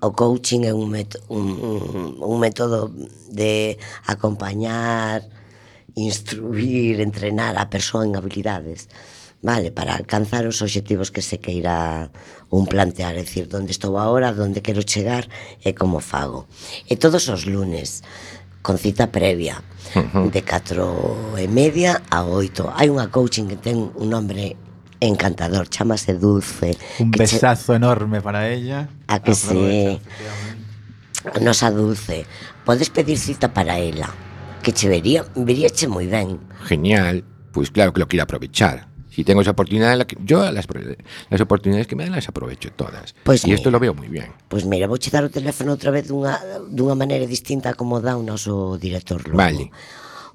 [0.00, 1.76] O coaching é un, met un, un,
[2.20, 2.92] un método
[3.28, 3.76] de
[4.08, 5.24] acompañar,
[5.96, 8.88] instruir, entrenar a persoa en habilidades.
[9.44, 12.08] Vale, para alcanzar os obxectivos que se queira
[12.48, 15.28] un plantear, é dicir, onde estou agora, onde quero chegar
[15.60, 16.48] e como fago.
[16.88, 18.00] E todos os lunes,
[18.64, 19.60] con cita previa,
[19.92, 20.32] uh -huh.
[20.32, 22.72] de 4 e media a 8.
[22.72, 24.56] Hai unha coaching que ten un nombre
[24.96, 26.80] encantador, chamase Dulce.
[26.96, 27.84] Un besazo che...
[27.84, 28.88] enorme para ella.
[29.12, 30.00] A que sí.
[31.44, 32.24] Nosa Dulce.
[32.64, 34.08] Podes pedir cita para ela,
[34.64, 36.40] que che vería, veríache moi ben.
[36.64, 37.28] Genial.
[37.52, 38.93] Pois pues claro que lo quiero aprovechar.
[39.14, 40.66] Si tengo esa oportunidad, la que yo las,
[41.30, 43.14] las oportunidades que me dan las aprovecho todas.
[43.22, 44.26] Pues esto isto lo veo muy bien.
[44.48, 48.02] Pois pues mira, vou che dar o teléfono outra vez dunha, dunha maneira distinta como
[48.02, 49.38] dá o noso director logo.
[49.38, 49.70] Vale.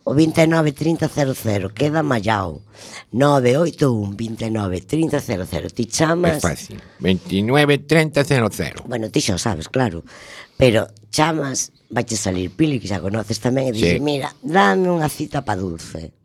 [0.07, 2.63] O 293000 queda mallao.
[3.11, 5.75] 981 293000.
[5.75, 6.37] Ti chamas...
[6.37, 6.79] É fácil.
[7.03, 8.87] 293000.
[8.87, 10.07] Bueno, ti xa sabes, claro.
[10.55, 14.03] Pero chamas, vai salir Pili, que xa conoces tamén, e dices, sí.
[14.03, 16.15] mira, dame unha cita pa Dulce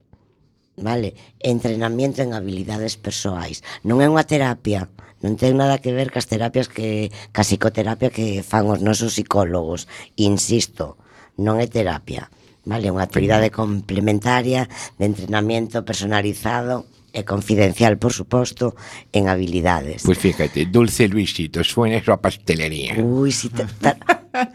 [0.77, 1.15] vale?
[1.41, 3.63] Entrenamiento en habilidades persoais.
[3.87, 4.91] Non é unha terapia,
[5.25, 9.89] non ten nada que ver cas terapias que ca psicoterapia que fan os nosos psicólogos.
[10.21, 11.01] Insisto,
[11.41, 12.29] non é terapia,
[12.69, 12.91] vale?
[12.91, 14.69] É unha actividade complementaria
[15.01, 18.75] de entrenamiento personalizado e confidencial, por suposto,
[19.15, 20.03] en habilidades.
[20.03, 22.99] Pois pues fíjate, dulce Luisito, suena eso a pastelería.
[22.99, 23.65] Ui, si te...
[23.79, 23.95] ta,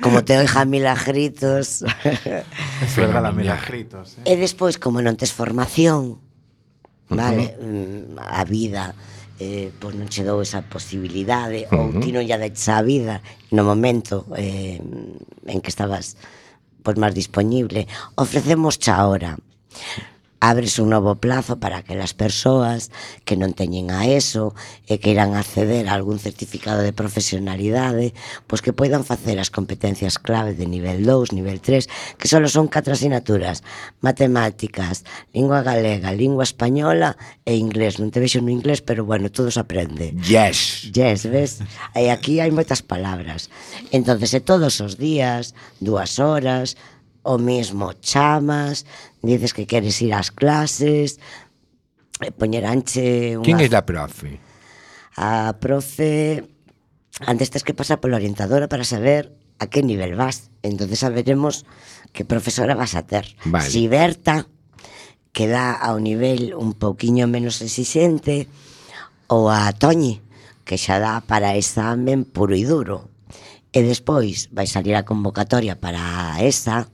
[0.02, 1.84] como te oiga milagritos.
[1.84, 4.18] Es verdad, a milagritos.
[4.26, 4.34] Eh?
[4.34, 6.20] E despois, como non tes formación,
[7.10, 8.20] vale, uh -huh.
[8.20, 8.94] a vida,
[9.40, 11.96] eh, pois non che dou esa posibilidade, uh -huh.
[11.96, 13.24] ou ti non lla deches a vida
[13.56, 14.80] no momento eh,
[15.48, 16.20] en que estabas
[16.84, 17.88] pois máis dispoñible.
[18.16, 19.40] Ofrecemos xa ahora
[20.40, 22.92] abres un novo plazo para que as persoas
[23.28, 24.56] que non teñen a eso
[24.88, 28.16] e que irán acceder a algún certificado de profesionalidade,
[28.48, 32.72] pois que poidan facer as competencias clave de nivel 2, nivel 3, que só son
[32.72, 33.68] catro asignaturas,
[34.00, 35.04] matemáticas,
[35.36, 38.00] lingua galega, lingua española e inglés.
[38.00, 40.16] Non te vexo no inglés, pero bueno, todos aprende.
[40.24, 40.88] Yes.
[40.96, 41.60] Yes, ves?
[41.92, 43.52] E aquí hai moitas palabras.
[43.92, 45.52] Entonces, e todos os días,
[45.84, 46.80] dúas horas,
[47.24, 48.86] o mismo chamas,
[49.22, 51.20] dices que queres ir ás clases,
[52.20, 53.48] e poñeranche unha...
[53.48, 54.40] Quen é a profe?
[55.16, 56.44] A profe...
[57.28, 60.52] Antes tens que pasar pola orientadora para saber a que nivel vas.
[60.64, 61.68] Entonces saberemos
[62.16, 63.36] que profesora vas a ter.
[63.44, 63.68] Vale.
[63.68, 64.48] Si Berta,
[65.32, 68.48] que dá ao nivel un pouquiño menos exixente,
[69.28, 70.24] ou a Toñi,
[70.64, 73.12] que xa dá para examen puro e duro.
[73.70, 76.90] E despois vai salir a convocatoria para esa,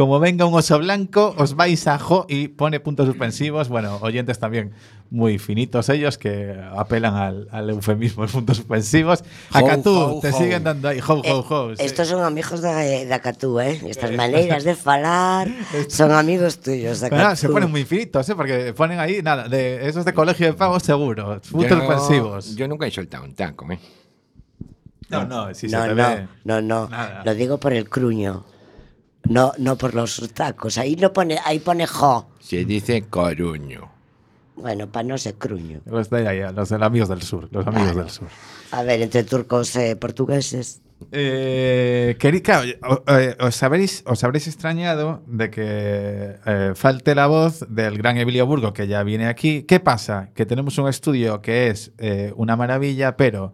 [0.00, 3.68] Como venga un oso blanco, os vais a jo y pone puntos suspensivos.
[3.68, 4.72] Bueno, oyentes también
[5.10, 9.22] muy finitos ellos que apelan al, al eufemismo, los puntos suspensivos.
[9.52, 10.32] Ho, Acá tú, ho, te ho.
[10.32, 11.76] siguen dando ahí, ho, ho, ho.
[11.76, 11.82] sí.
[11.82, 13.78] Eh, Estos son amigos da Catú, eh?
[13.86, 15.48] Estas maneiras de falar
[15.90, 17.36] son amigos tuyos Catú.
[17.36, 18.34] se ponen muy finitos, ¿eh?
[18.34, 21.42] Porque ponen ahí, nada, de esos de colegio de pagos seguro.
[21.50, 22.56] Puntos Yo- suspensivos.
[22.56, 23.78] Yo nunca he soltado un taco, ¿eh?
[25.10, 26.28] no, no, si no, se te no, ve.
[26.44, 26.88] no, no,
[27.22, 28.46] lo digo por el cruño.
[29.28, 30.78] No, no por los tacos.
[30.78, 32.28] Ahí no pone, ahí pone jo.
[32.40, 33.90] Se dice coruño.
[34.56, 35.80] Bueno, para no ser cruño.
[35.86, 38.28] Los de allá, los de los amigos del sur, los amigos del sur.
[38.72, 40.82] A ver, entre turcos e portugueses.
[41.12, 48.18] Eh, eh, os, habréis, os habréis extrañado de que eh, falte la voz del gran
[48.18, 49.62] Emilio Burgo, que ya viene aquí.
[49.62, 50.28] ¿Qué pasa?
[50.34, 53.52] Que tenemos un estudio que es eh, una maravilla, pero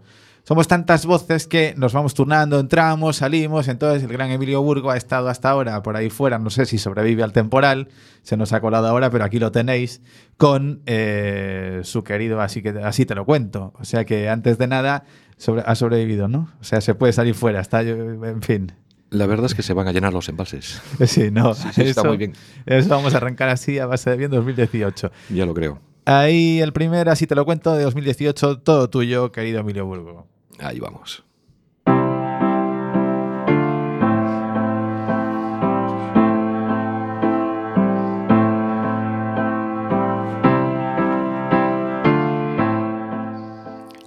[0.48, 3.66] somos tantas voces que nos vamos turnando, entramos, salimos.
[3.66, 6.38] Entonces, el gran Emilio Burgo ha estado hasta ahora por ahí fuera.
[6.38, 7.88] No sé si sobrevive al temporal,
[8.22, 10.02] se nos ha colado ahora, pero aquí lo tenéis
[10.36, 13.72] con eh, su querido, así que así te lo cuento.
[13.80, 15.02] O sea que antes de nada
[15.36, 16.48] sobre- ha sobrevivido, ¿no?
[16.60, 18.70] O sea, se puede salir fuera, está, en fin.
[19.10, 20.80] La verdad es que se van a llenar los embalses.
[21.06, 21.54] Sí, no.
[21.54, 22.34] Sí, sí, está eso- muy bien.
[22.66, 25.10] Eso vamos a arrancar así a base de bien 2018.
[25.30, 25.80] Ya lo creo.
[26.04, 30.28] Ahí el primer, así te lo cuento, de 2018, todo tuyo, querido Emilio Burgo.
[30.60, 31.22] Ahí vamos.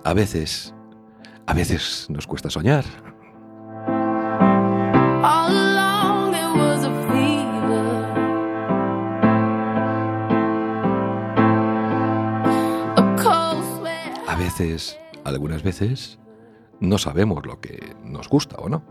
[0.04, 0.74] A veces,
[1.46, 2.84] a veces nos cuesta soñar.
[14.28, 16.18] A veces, algunas veces,
[16.80, 18.84] no sabemos lo que nos gusta o no.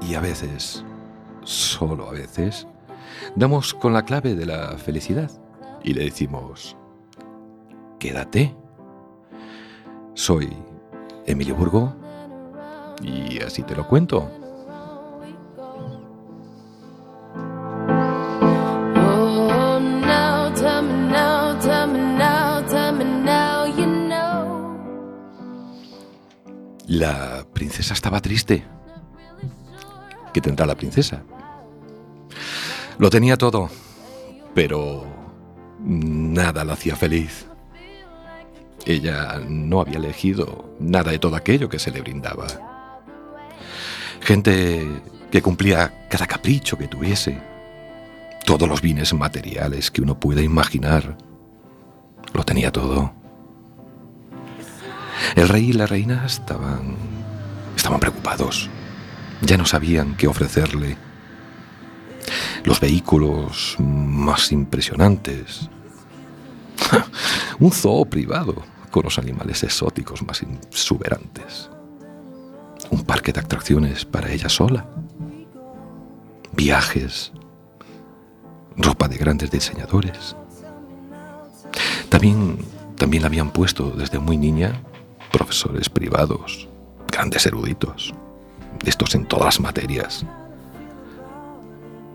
[0.00, 0.84] Y a veces,
[1.42, 2.66] solo a veces,
[3.34, 5.30] damos con la clave de la felicidad
[5.82, 6.76] y le decimos,
[7.98, 8.54] quédate.
[10.14, 10.54] Soy
[11.26, 11.94] Emilio Burgo
[13.02, 14.41] y así te lo cuento.
[26.92, 28.64] La princesa estaba triste.
[30.34, 31.22] ¿Qué tendrá la princesa?
[32.98, 33.70] Lo tenía todo,
[34.54, 35.06] pero
[35.80, 37.46] nada la hacía feliz.
[38.84, 43.00] Ella no había elegido nada de todo aquello que se le brindaba.
[44.20, 44.86] Gente
[45.30, 47.40] que cumplía cada capricho que tuviese.
[48.44, 51.16] Todos los bienes materiales que uno pueda imaginar.
[52.34, 53.21] Lo tenía todo.
[55.36, 56.96] El rey y la reina estaban
[57.76, 58.70] estaban preocupados.
[59.40, 60.96] Ya no sabían qué ofrecerle.
[62.64, 65.68] Los vehículos más impresionantes.
[67.58, 68.62] Un zoo privado
[68.92, 71.70] con los animales exóticos más exuberantes.
[72.90, 74.86] Un parque de atracciones para ella sola.
[76.52, 77.32] Viajes.
[78.76, 80.36] Ropa de grandes diseñadores.
[82.08, 82.58] También,
[82.96, 84.80] también la habían puesto desde muy niña
[85.32, 86.68] profesores privados,
[87.10, 88.14] grandes eruditos,
[88.84, 90.24] estos en todas las materias.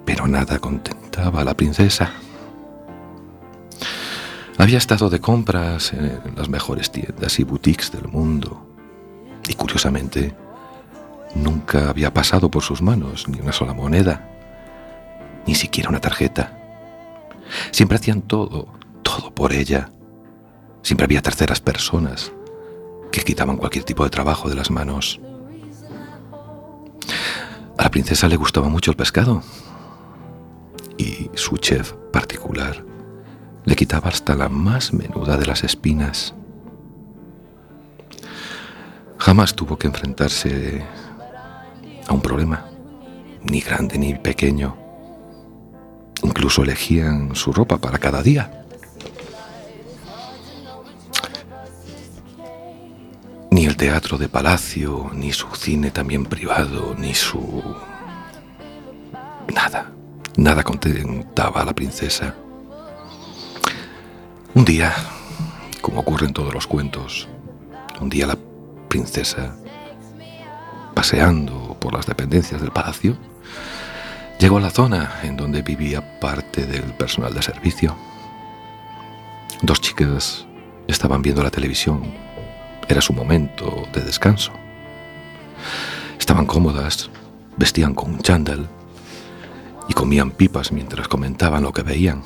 [0.05, 2.11] Pero nada contentaba a la princesa.
[4.57, 8.65] Había estado de compras en las mejores tiendas y boutiques del mundo.
[9.47, 10.33] Y curiosamente,
[11.35, 14.29] nunca había pasado por sus manos ni una sola moneda,
[15.45, 16.57] ni siquiera una tarjeta.
[17.71, 18.67] Siempre hacían todo,
[19.03, 19.89] todo por ella.
[20.81, 22.31] Siempre había terceras personas
[23.11, 25.19] que quitaban cualquier tipo de trabajo de las manos.
[27.77, 29.43] A la princesa le gustaba mucho el pescado
[30.97, 32.83] y su chef particular
[33.65, 36.33] le quitaba hasta la más menuda de las espinas.
[39.17, 40.83] Jamás tuvo que enfrentarse
[42.07, 42.65] a un problema,
[43.43, 44.77] ni grande ni pequeño.
[46.23, 48.65] Incluso elegían su ropa para cada día.
[53.77, 57.63] Teatro de palacio, ni su cine también privado, ni su...
[59.53, 59.91] Nada,
[60.35, 62.35] nada contentaba a la princesa.
[64.55, 64.93] Un día,
[65.81, 67.27] como ocurre en todos los cuentos,
[68.01, 68.37] un día la
[68.87, 69.55] princesa,
[70.95, 73.15] paseando por las dependencias del palacio,
[74.39, 77.95] llegó a la zona en donde vivía parte del personal de servicio.
[79.61, 80.47] Dos chicas
[80.87, 82.26] estaban viendo la televisión
[82.87, 84.51] era su momento de descanso.
[86.19, 87.09] Estaban cómodas,
[87.57, 88.67] vestían con un chándal
[89.87, 92.21] y comían pipas mientras comentaban lo que veían.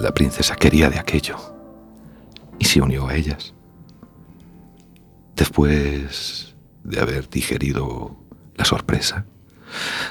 [0.00, 1.36] La princesa quería de aquello
[2.58, 3.54] y se unió a ellas.
[5.36, 6.54] Después
[6.84, 8.16] de haber digerido
[8.54, 9.26] la sorpresa,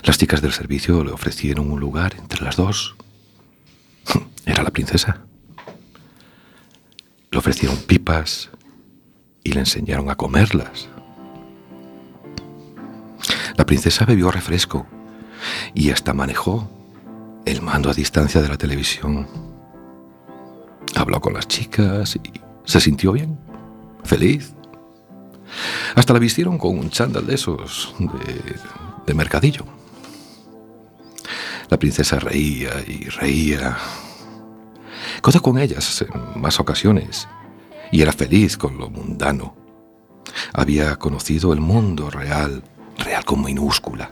[0.03, 2.95] las chicas del servicio le ofrecieron un lugar entre las dos.
[4.45, 5.26] Era la princesa.
[7.34, 8.52] Le ofrecieron pipas
[9.44, 10.88] y le enseñaron a comerlas.
[13.58, 14.86] La princesa bebió refresco
[15.74, 16.70] y hasta manejó
[17.46, 19.28] el mando a distancia de la televisión.
[20.96, 22.22] Habló con las chicas y
[22.66, 23.40] se sintió bien,
[24.04, 24.54] feliz.
[25.96, 28.60] Hasta la vistieron con un chándal de esos, de,
[29.08, 29.66] de mercadillo.
[31.68, 33.76] La princesa reía y reía.
[35.22, 37.28] Contó con ellas en más ocasiones
[37.91, 39.56] y era feliz con lo mundano.
[40.54, 42.64] Había conocido el mundo real,
[42.97, 44.12] real con minúscula.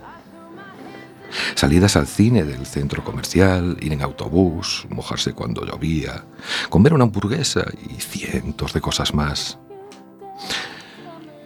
[1.55, 6.25] Salidas al cine del centro comercial, ir en autobús, mojarse cuando llovía,
[6.69, 9.57] comer una hamburguesa y cientos de cosas más.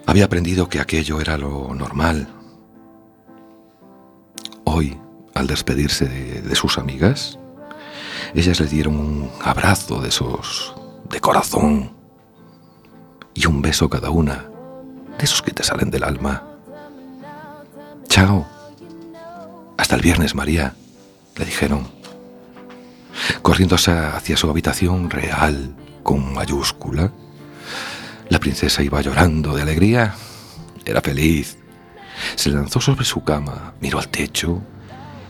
[0.06, 2.28] Había aprendido que aquello era lo normal.
[4.64, 4.98] Hoy,
[5.34, 7.38] al despedirse de, de sus amigas,
[8.40, 10.74] ellas le dieron un abrazo de esos
[11.08, 11.92] de corazón
[13.32, 14.44] y un beso cada una,
[15.18, 16.42] de esos que te salen del alma.
[18.08, 18.46] Chao.
[19.76, 20.74] Hasta el viernes, María,
[21.36, 21.88] le dijeron.
[23.42, 27.12] Corriéndose hacia su habitación real, con mayúscula,
[28.28, 30.14] la princesa iba llorando de alegría.
[30.84, 31.56] Era feliz.
[32.34, 34.62] Se lanzó sobre su cama, miró al techo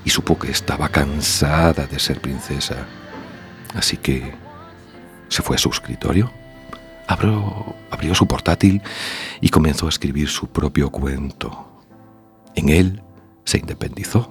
[0.06, 2.86] y supo que estaba cansada de ser princesa.
[3.74, 4.32] Así que
[5.28, 6.30] se fue a su escritorio,
[7.08, 8.80] abrió, abrió su portátil
[9.40, 11.82] y comenzó a escribir su propio cuento.
[12.54, 13.02] En él
[13.44, 14.30] se independizó,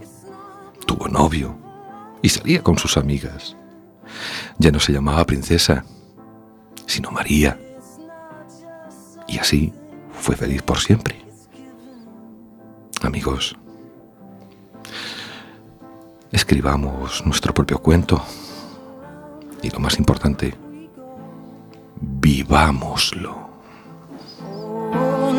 [0.87, 1.59] tuvo novio
[2.21, 3.57] y salía con sus amigas.
[4.57, 5.83] Ya no se llamaba princesa,
[6.85, 7.59] sino María.
[9.27, 9.73] Y así
[10.13, 11.21] fue feliz por siempre.
[13.01, 13.57] Amigos,
[16.35, 18.21] escribamos nuestro propio cuento
[19.61, 20.53] y lo más importante,
[22.01, 23.49] vivámoslo.
[24.43, 25.31] Oh,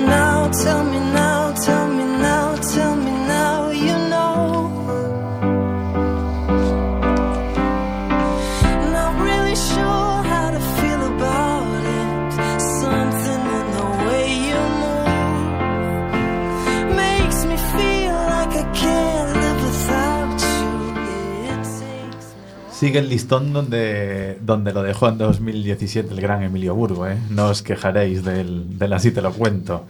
[22.76, 27.16] Sigue el listón donde, donde lo dejó en 2017 el gran Emilio Burgo, ¿eh?
[27.30, 29.86] No os quejaréis del, del así te lo cuento.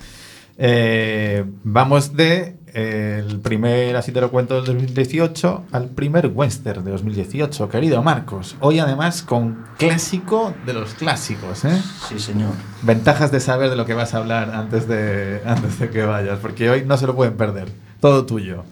[0.57, 6.85] Eh, vamos de eh, el primer así te lo cuento del 2018 al primer western
[6.85, 8.55] de 2018, querido Marcos.
[8.61, 11.83] Hoy además con clásico de los clásicos, ¿eh?
[12.09, 12.53] Sí, señor.
[12.83, 16.39] Ventajas de saber de lo que vas a hablar antes de, antes de que vayas,
[16.39, 17.67] porque hoy no se lo pueden perder.
[17.99, 18.63] Todo tuyo.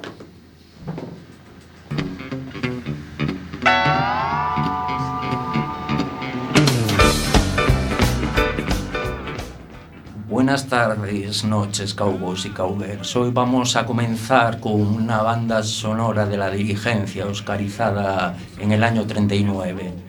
[10.45, 13.17] Buenas tardes, noches, cowboys y cowgirls.
[13.17, 19.07] Hoy vamos a comenzar con una banda sonora de la dirigencia, oscarizada en el año
[19.07, 20.04] 39.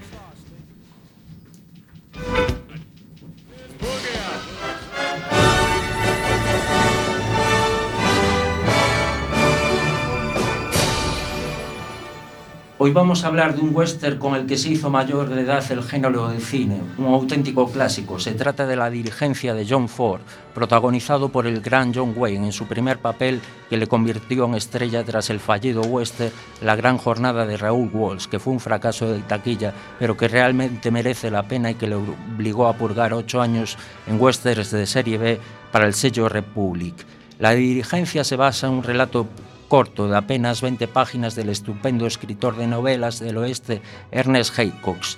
[12.86, 15.64] Hoy vamos a hablar de un western con el que se hizo mayor de edad
[15.72, 18.20] el género del cine, un auténtico clásico.
[18.20, 20.22] Se trata de La dirigencia de John Ford,
[20.54, 25.04] protagonizado por el gran John Wayne en su primer papel que le convirtió en estrella
[25.04, 26.32] tras el fallido western
[26.62, 30.92] La gran jornada de Raúl Walsh, que fue un fracaso de taquilla, pero que realmente
[30.92, 35.18] merece la pena y que le obligó a purgar ocho años en westerns de serie
[35.18, 35.40] B
[35.72, 36.94] para el sello Republic.
[37.40, 39.26] La dirigencia se basa en un relato
[39.68, 45.18] corto de apenas 20 páginas del estupendo escritor de novelas del oeste Ernest Haycox,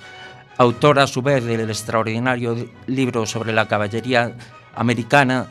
[0.56, 4.36] autor a su vez del extraordinario libro sobre la caballería
[4.74, 5.46] americana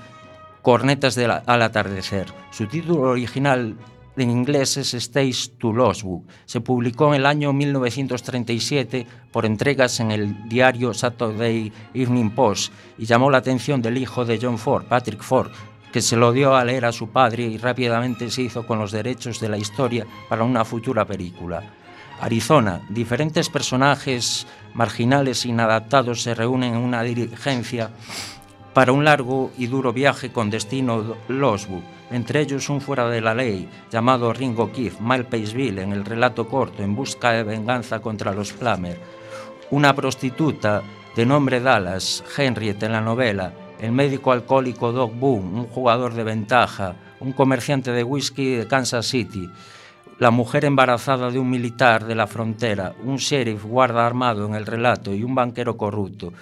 [0.62, 2.28] Cornetas al atardecer.
[2.52, 3.78] Su título original
[4.18, 6.24] en inglés es Stage to Lostwood.
[6.46, 13.06] Se publicó en el año 1937 por entregas en el diario Saturday Evening Post y
[13.06, 15.52] llamó la atención del hijo de John Ford, Patrick Ford,
[15.92, 18.92] que se lo dio a leer a su padre y rápidamente se hizo con los
[18.92, 21.64] derechos de la historia para una futura película.
[22.20, 27.92] Arizona, diferentes personajes marginales inadaptados se reúnen en una dirigencia
[28.74, 31.82] para un largo y duro viaje con destino Lostwood,
[32.12, 36.48] entre ellos un fuera de la ley llamado Ringo Keith, Mile Paceville en el relato
[36.48, 39.00] corto En busca de venganza contra los Plummer,
[39.72, 40.84] una prostituta
[41.16, 46.24] de nombre Dallas, Henriette en la novela, el médico alcohólico Doc Boone, un jugador de
[46.24, 49.50] ventaja, un comerciante de whisky de Kansas City,
[50.20, 54.66] la mujer embarazada de un militar de la frontera, un sheriff guarda armado en el
[54.66, 56.34] relato y un banquero corrupto.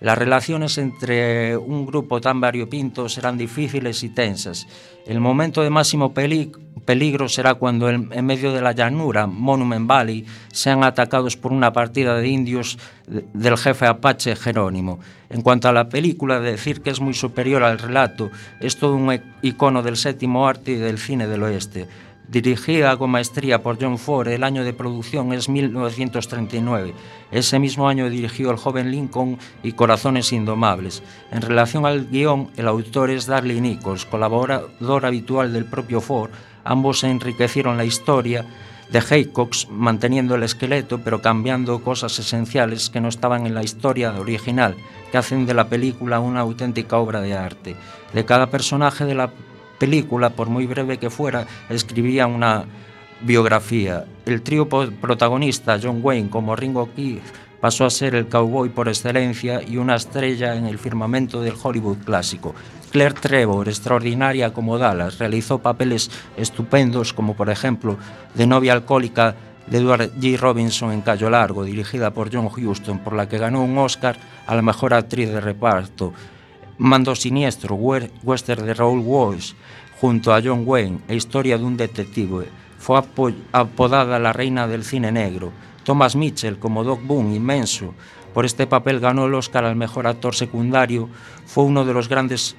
[0.00, 4.66] Las relaciones entre un grupo tan variopinto serán difíciles y tensas.
[5.06, 6.52] El momento de máximo peli-
[6.84, 12.16] peligro será cuando en, medio de la llanura, Monument Valley, sean atacados por una partida
[12.16, 14.98] de indios de- del jefe apache Jerónimo.
[15.30, 18.30] En cuanto a la película, decir que es muy superior al relato
[18.60, 21.88] es todo un icono del séptimo arte y del cine del oeste.
[22.26, 26.94] Dirigida con maestría por John Ford, el año de producción es 1939.
[27.30, 31.02] Ese mismo año dirigió El joven Lincoln y Corazones indomables.
[31.30, 36.30] En relación al guion, el autor es Darley Nichols, colaborador habitual del propio Ford.
[36.64, 38.44] Ambos enriquecieron la historia
[38.90, 44.12] de Haycox, manteniendo el esqueleto pero cambiando cosas esenciales que no estaban en la historia
[44.18, 44.76] original,
[45.10, 47.76] que hacen de la película una auténtica obra de arte.
[48.12, 49.30] De cada personaje de la
[49.78, 52.64] película, por muy breve que fuera, escribía una
[53.20, 54.04] biografía.
[54.26, 57.22] El trío protagonista, John Wayne como Ringo Keith,
[57.60, 61.98] pasó a ser el cowboy por excelencia y una estrella en el firmamento del Hollywood
[62.04, 62.54] clásico.
[62.94, 67.98] Claire Trevor, extraordinaria como Dallas, realizó papeles estupendos como por ejemplo
[68.36, 69.34] de novia alcohólica
[69.66, 70.38] de Edward G.
[70.38, 74.16] Robinson en Cayo Largo, dirigida por John Huston, por la que ganó un Oscar
[74.46, 76.12] a la mejor actriz de reparto.
[76.78, 79.54] Mando Siniestro, western de Raoul Walsh,
[80.00, 82.46] junto a John Wayne, e historia de un detective.
[82.78, 85.50] Fue apo- apodada la reina del cine negro.
[85.82, 87.92] Thomas Mitchell, como Doc Boone, inmenso.
[88.32, 91.08] Por este papel ganó el Oscar al mejor actor secundario.
[91.44, 92.54] Fue uno de los grandes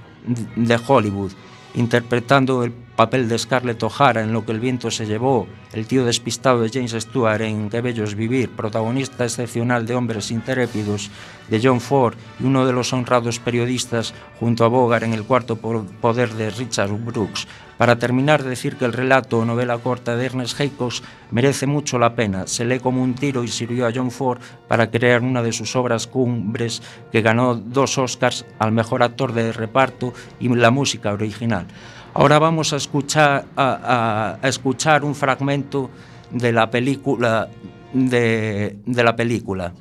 [0.56, 1.32] de Hollywood,
[1.76, 6.06] interpretando el papel de Scarlett O'Hara en Lo que el viento se llevó, el tío
[6.06, 11.12] despistado de James Stewart en Qué bello es vivir, protagonista excepcional de Hombres intrépidos
[11.50, 15.58] de John Ford y uno de los honrados periodistas junto a Bogart en El cuarto
[15.58, 17.48] po- poder de Richard Brooks.
[17.78, 22.16] Para terminar, decir que el relato o novela corta de Ernest Haycox merece mucho la
[22.16, 22.48] pena.
[22.48, 24.40] Se lee como un tiro y sirvió a John Ford
[24.70, 26.82] para crear una de sus obras cumbres
[27.12, 31.68] que ganó dos Oscars al mejor actor de reparto y la música original.
[32.16, 35.90] Ahora vamos a escuchar, a, a- a escuchar un fragmento
[36.32, 37.50] de la película
[37.94, 39.74] de, de la película.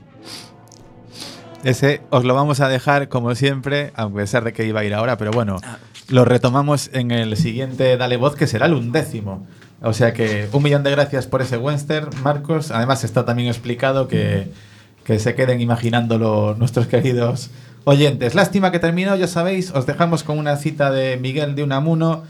[1.63, 4.93] Ese os lo vamos a dejar como siempre, a pesar de que iba a ir
[4.95, 5.57] ahora, pero bueno,
[6.09, 9.47] lo retomamos en el siguiente Dale Voz, que será el undécimo.
[9.81, 12.71] O sea que un millón de gracias por ese Western, Marcos.
[12.71, 14.49] Además está también explicado que,
[15.05, 17.51] que se queden imaginándolo nuestros queridos
[17.85, 18.35] oyentes.
[18.35, 22.25] Lástima que terminó, ya sabéis, os dejamos con una cita de Miguel de Unamuno.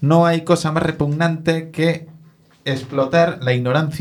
[0.00, 2.08] No hay cosa más repugnante que
[2.64, 3.98] explotar la ignorancia